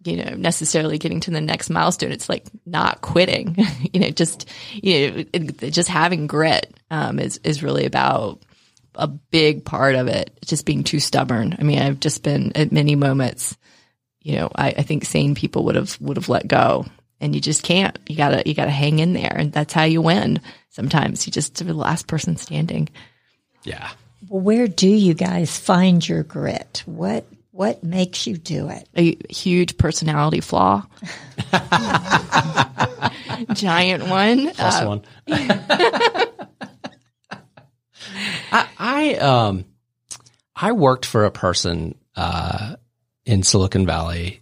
[0.05, 2.13] you know necessarily getting to the next milestone.
[2.13, 3.57] It's like not quitting.
[3.93, 8.41] You know just you know it, just having grit um, is is really about
[9.01, 12.71] a big part of it just being too stubborn i mean i've just been at
[12.71, 13.57] many moments
[14.23, 16.87] you know, I, I think sane people would have would have let go.
[17.23, 17.99] And you just can't.
[18.09, 20.41] You gotta you gotta hang in there, and that's how you win.
[20.71, 22.89] Sometimes you just are the last person standing.
[23.63, 23.91] Yeah.
[24.29, 26.83] Well, where do you guys find your grit?
[26.87, 28.89] What what makes you do it?
[28.97, 30.87] A huge personality flaw.
[33.53, 34.51] Giant one.
[34.55, 35.03] Plus uh, one.
[38.51, 39.65] I, I um
[40.55, 42.77] I worked for a person uh
[43.25, 44.41] in Silicon Valley.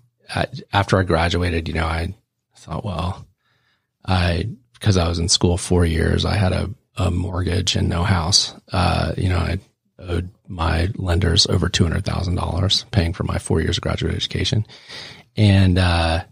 [0.72, 2.14] after I graduated, you know, I
[2.56, 3.26] thought, well,
[4.04, 8.02] I, because I was in school four years, I had a, a mortgage and no
[8.02, 8.54] house.
[8.72, 9.58] Uh, you know, I
[9.98, 14.66] owed my lenders over $200,000 paying for my four years of graduate education.
[15.36, 16.24] And, uh,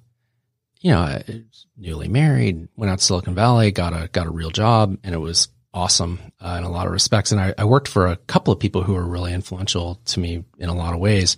[0.80, 1.20] you know,
[1.76, 5.18] newly married, went out to Silicon Valley, got a, got a real job and it
[5.18, 7.30] was awesome uh, in a lot of respects.
[7.30, 10.42] And I, I worked for a couple of people who were really influential to me
[10.58, 11.36] in a lot of ways.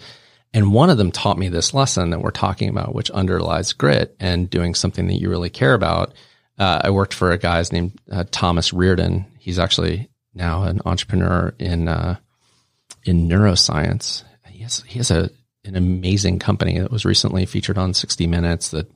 [0.55, 4.17] And one of them taught me this lesson that we're talking about, which underlies grit
[4.21, 6.15] and doing something that you really care about.
[6.59, 9.27] uh, I worked for a guy named uh, Thomas Reardon.
[9.41, 12.17] He's actually now an entrepreneur in uh,
[13.05, 14.25] in neuroscience.
[14.47, 15.31] He has he has a
[15.65, 18.91] an amazing company that was recently featured on 60 Minutes that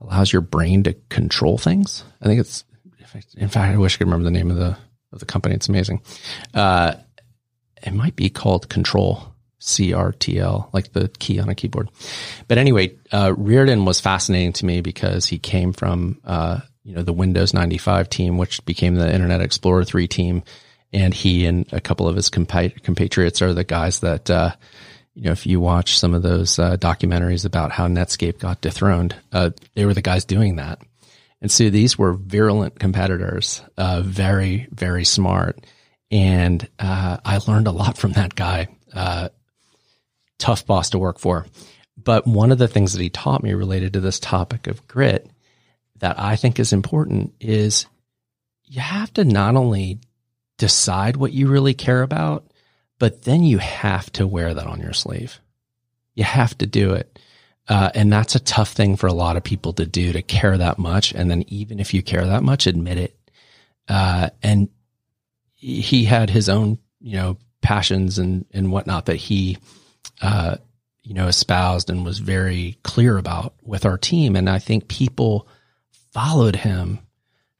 [0.00, 2.04] allows your brain to control things.
[2.22, 2.64] I think it's
[3.36, 4.76] in fact I wish I could remember the name of the
[5.12, 5.54] of the company.
[5.54, 6.02] It's amazing.
[6.52, 6.94] Uh,
[7.82, 9.34] it might be called Control.
[9.60, 11.90] CTRL, like the key on a keyboard.
[12.46, 17.02] But anyway, uh, Reardon was fascinating to me because he came from, uh, you know,
[17.02, 20.42] the Windows 95 team, which became the Internet Explorer 3 team.
[20.92, 24.52] And he and a couple of his compa- compatriots are the guys that, uh,
[25.14, 29.16] you know, if you watch some of those uh, documentaries about how Netscape got dethroned,
[29.32, 30.78] uh, they were the guys doing that.
[31.40, 35.64] And so these were virulent competitors, uh, very, very smart.
[36.10, 38.68] And I learned a lot from that guy
[40.38, 41.46] tough boss to work for.
[41.96, 45.28] But one of the things that he taught me related to this topic of grit
[45.98, 47.86] that I think is important is
[48.64, 49.98] you have to not only
[50.56, 52.46] decide what you really care about,
[52.98, 55.40] but then you have to wear that on your sleeve.
[56.14, 57.18] You have to do it.
[57.68, 60.56] Uh, and that's a tough thing for a lot of people to do to care
[60.56, 61.12] that much.
[61.12, 63.30] And then even if you care that much, admit it.
[63.86, 64.68] Uh, and
[65.54, 69.58] he had his own, you know, passions and, and whatnot that he,
[70.22, 70.56] uh,
[71.02, 74.36] you know, espoused and was very clear about with our team.
[74.36, 75.46] And I think people
[76.12, 77.00] followed him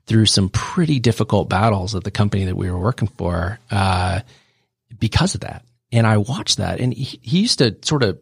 [0.06, 4.20] through some pretty difficult battles at the company that we were working for, uh,
[4.98, 5.64] because of that.
[5.92, 8.18] And I watched that and he, he used to sort of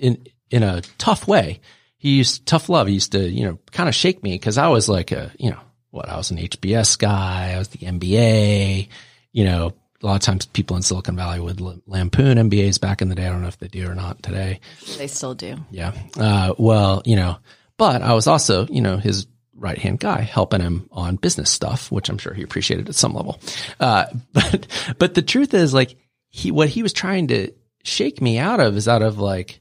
[0.00, 1.60] in, in a tough way.
[1.96, 2.86] He used tough love.
[2.86, 5.50] He used to, you know, kind of shake me because I was like a, you
[5.50, 7.52] know, what I was an HBS guy.
[7.54, 8.88] I was the MBA,
[9.32, 9.72] you know,
[10.02, 13.26] a lot of times people in Silicon Valley would lampoon MBAs back in the day.
[13.26, 14.60] I don't know if they do or not today.
[14.98, 15.56] They still do.
[15.70, 15.92] Yeah.
[16.18, 17.38] Uh, well, you know,
[17.78, 19.26] but I was also, you know, his
[19.56, 23.14] right hand guy helping him on business stuff, which I'm sure he appreciated at some
[23.14, 23.40] level.
[23.80, 24.66] Uh, but,
[24.98, 25.96] but the truth is like
[26.28, 29.60] he, what he was trying to shake me out of is out of like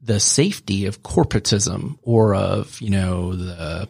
[0.00, 3.88] the safety of corporatism or of, you know, the,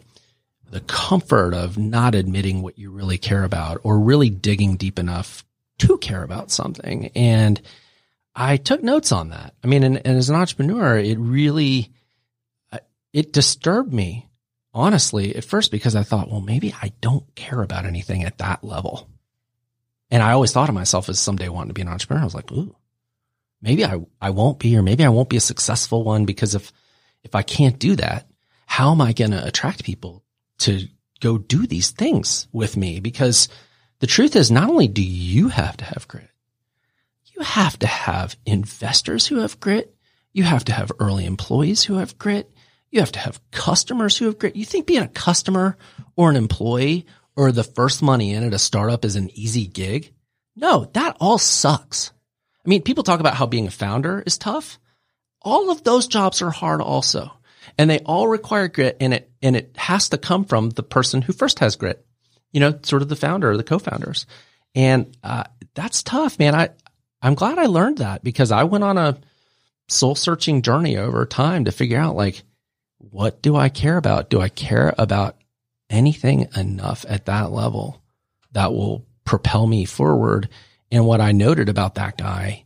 [0.69, 5.43] the comfort of not admitting what you really care about or really digging deep enough
[5.79, 7.11] to care about something.
[7.15, 7.61] And
[8.35, 9.53] I took notes on that.
[9.63, 11.91] I mean, and, and as an entrepreneur, it really,
[12.71, 12.79] uh,
[13.13, 14.27] it disturbed me
[14.73, 18.63] honestly at first because I thought, well, maybe I don't care about anything at that
[18.63, 19.09] level.
[20.09, 22.21] And I always thought of myself as someday wanting to be an entrepreneur.
[22.21, 22.75] I was like, ooh,
[23.61, 26.71] maybe I, I won't be, or maybe I won't be a successful one because if,
[27.23, 28.27] if I can't do that,
[28.65, 30.23] how am I going to attract people
[30.59, 30.87] to
[31.19, 32.99] go do these things with me?
[32.99, 33.49] Because
[33.99, 36.29] the truth is not only do you have to have grit,
[37.37, 39.95] you have to have investors who have grit.
[40.33, 42.51] You have to have early employees who have grit.
[42.89, 44.55] You have to have customers who have grit.
[44.55, 45.77] You think being a customer
[46.15, 47.05] or an employee
[47.35, 50.13] or the first money in at a startup is an easy gig?
[50.55, 52.11] No, that all sucks.
[52.67, 54.77] I mean, people talk about how being a founder is tough.
[55.41, 57.31] All of those jobs are hard also.
[57.77, 61.21] And they all require grit and it, and it has to come from the person
[61.21, 62.05] who first has grit
[62.51, 64.25] you know, sort of the founder or the co-founders.
[64.75, 65.43] And uh,
[65.75, 66.55] that's tough, man.
[66.55, 66.69] I
[67.21, 69.17] I'm glad I learned that because I went on a
[69.87, 72.43] soul searching journey over time to figure out like
[72.97, 74.29] what do I care about?
[74.29, 75.37] Do I care about
[75.89, 78.01] anything enough at that level
[78.51, 80.49] that will propel me forward?
[80.91, 82.65] And what I noted about that guy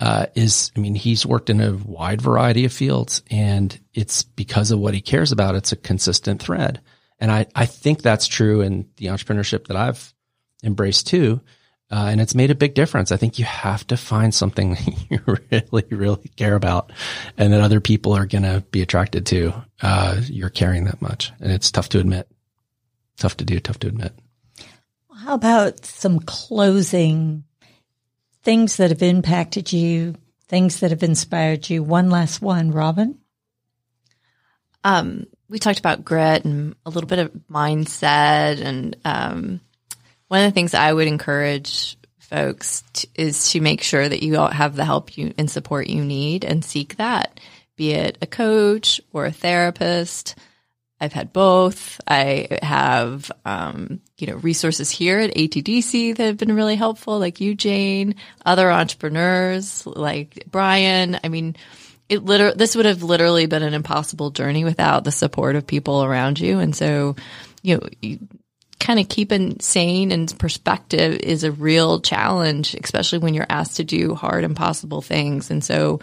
[0.00, 4.70] uh, is, I mean, he's worked in a wide variety of fields, and it's because
[4.70, 5.56] of what he cares about.
[5.56, 6.80] It's a consistent thread.
[7.18, 10.14] And I, I think that's true in the entrepreneurship that I've
[10.62, 11.40] embraced too.
[11.90, 13.12] Uh, and it's made a big difference.
[13.12, 16.92] I think you have to find something that you really, really care about
[17.36, 19.52] and that other people are going to be attracted to.
[19.80, 22.28] Uh, you're caring that much and it's tough to admit.
[23.16, 24.12] Tough to do, tough to admit.
[25.12, 27.44] How about some closing
[28.42, 30.14] things that have impacted you,
[30.48, 31.82] things that have inspired you?
[31.82, 33.18] One last one, Robin.
[34.84, 38.60] Um, we talked about grit and a little bit of mindset.
[38.60, 39.60] And um,
[40.28, 42.84] one of the things I would encourage folks
[43.14, 46.64] is to make sure that you have the help you and support you need and
[46.64, 47.40] seek that,
[47.76, 50.34] be it a coach or a therapist.
[51.00, 52.00] I've had both.
[52.08, 57.40] I have, um, you know, resources here at ATDC that have been really helpful, like
[57.40, 61.18] you, Jane, other entrepreneurs like Brian.
[61.22, 61.56] I mean,
[62.08, 66.02] it literally, this would have literally been an impossible journey without the support of people
[66.02, 66.58] around you.
[66.58, 67.14] And so,
[67.62, 68.18] you know, you
[68.80, 73.84] kind of keeping sane and perspective is a real challenge, especially when you're asked to
[73.84, 75.50] do hard, impossible things.
[75.50, 76.00] And so,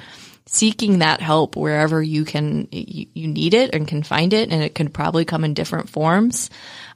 [0.48, 4.62] seeking that help wherever you can, you, you need it and can find it, and
[4.62, 6.50] it can probably come in different forms.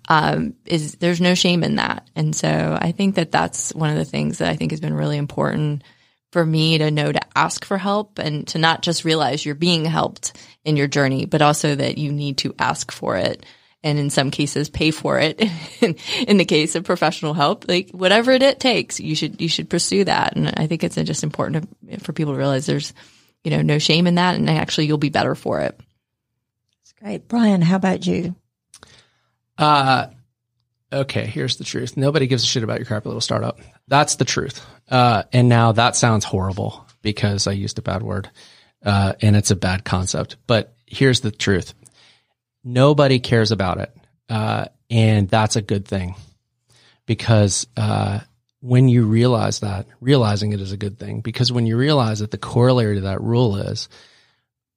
[0.09, 2.09] um, is there's no shame in that.
[2.15, 4.95] And so I think that that's one of the things that I think has been
[4.95, 5.83] really important
[6.31, 9.85] for me to know to ask for help and to not just realize you're being
[9.85, 13.45] helped in your journey, but also that you need to ask for it.
[13.81, 15.41] And in some cases, pay for it.
[16.27, 20.03] in the case of professional help, like whatever it takes, you should, you should pursue
[20.03, 20.35] that.
[20.35, 21.69] And I think it's just important
[22.01, 22.93] for people to realize there's,
[23.43, 24.35] you know, no shame in that.
[24.35, 25.79] And actually you'll be better for it.
[26.79, 27.27] That's great.
[27.27, 28.35] Brian, how about you?
[29.57, 30.07] Uh,
[30.91, 31.97] okay, here's the truth.
[31.97, 33.59] Nobody gives a shit about your crappy little startup.
[33.87, 34.65] That's the truth.
[34.89, 38.29] Uh, and now that sounds horrible because I used a bad word,
[38.85, 40.37] uh, and it's a bad concept.
[40.47, 41.73] But here's the truth.
[42.63, 43.95] Nobody cares about it.
[44.29, 46.15] Uh, and that's a good thing
[47.05, 48.19] because, uh,
[48.61, 52.31] when you realize that, realizing it is a good thing because when you realize that
[52.31, 53.87] the corollary to that rule is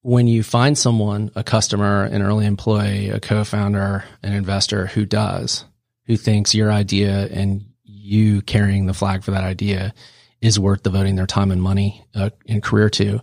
[0.03, 5.65] when you find someone, a customer, an early employee, a co-founder, an investor who does,
[6.07, 9.95] who thinks your idea and you carrying the flag for that idea
[10.41, 13.21] is worth devoting their time and money uh, and career to,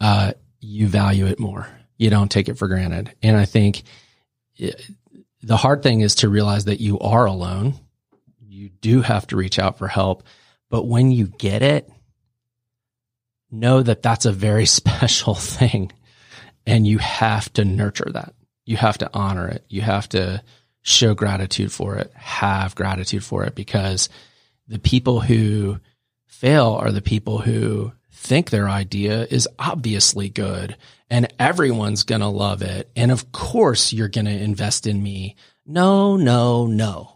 [0.00, 1.68] uh, you value it more.
[1.98, 3.14] You don't take it for granted.
[3.22, 3.82] And I think
[4.56, 4.90] it,
[5.42, 7.74] the hard thing is to realize that you are alone.
[8.64, 10.22] You do have to reach out for help.
[10.70, 11.86] But when you get it,
[13.50, 15.92] know that that's a very special thing
[16.66, 18.34] and you have to nurture that.
[18.64, 19.66] You have to honor it.
[19.68, 20.42] You have to
[20.80, 24.08] show gratitude for it, have gratitude for it because
[24.66, 25.78] the people who
[26.24, 30.74] fail are the people who think their idea is obviously good
[31.10, 32.90] and everyone's going to love it.
[32.96, 35.36] And of course you're going to invest in me.
[35.66, 37.13] No, no, no.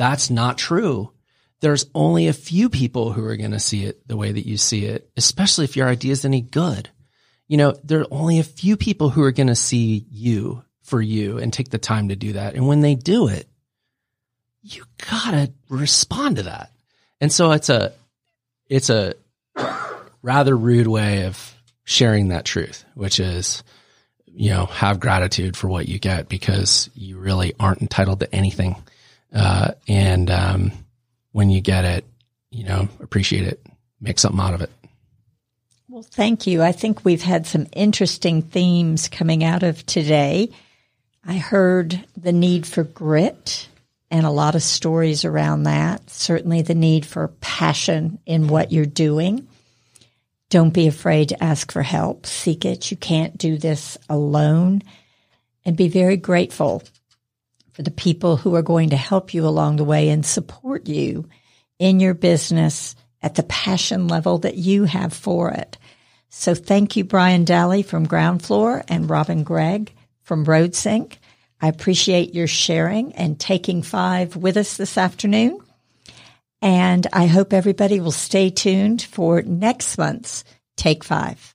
[0.00, 1.12] That's not true.
[1.60, 4.56] There's only a few people who are going to see it the way that you
[4.56, 6.88] see it, especially if your idea is any good.
[7.48, 11.02] You know, there are only a few people who are going to see you for
[11.02, 12.54] you and take the time to do that.
[12.54, 13.46] And when they do it,
[14.62, 16.72] you gotta respond to that.
[17.20, 17.92] And so it's a,
[18.70, 19.16] it's a
[20.22, 23.62] rather rude way of sharing that truth, which is,
[24.24, 28.76] you know, have gratitude for what you get because you really aren't entitled to anything.
[29.32, 30.72] Uh, and, um,
[31.32, 32.04] when you get it,
[32.50, 33.64] you know, appreciate it,
[34.00, 34.70] make something out of it.
[35.88, 36.62] Well, thank you.
[36.62, 40.50] I think we've had some interesting themes coming out of today.
[41.24, 43.68] I heard the need for grit
[44.10, 46.08] and a lot of stories around that.
[46.10, 49.46] Certainly the need for passion in what you're doing.
[50.48, 52.26] Don't be afraid to ask for help.
[52.26, 52.90] Seek it.
[52.90, 54.82] You can't do this alone.
[55.64, 56.82] And be very grateful
[57.72, 61.28] for the people who are going to help you along the way and support you
[61.78, 65.78] in your business at the passion level that you have for it.
[66.28, 69.92] So thank you, Brian Dally from Groundfloor and Robin Gregg
[70.22, 71.14] from RoadSync.
[71.60, 75.58] I appreciate your sharing and taking five with us this afternoon.
[76.62, 80.44] And I hope everybody will stay tuned for next month's
[80.76, 81.54] Take Five.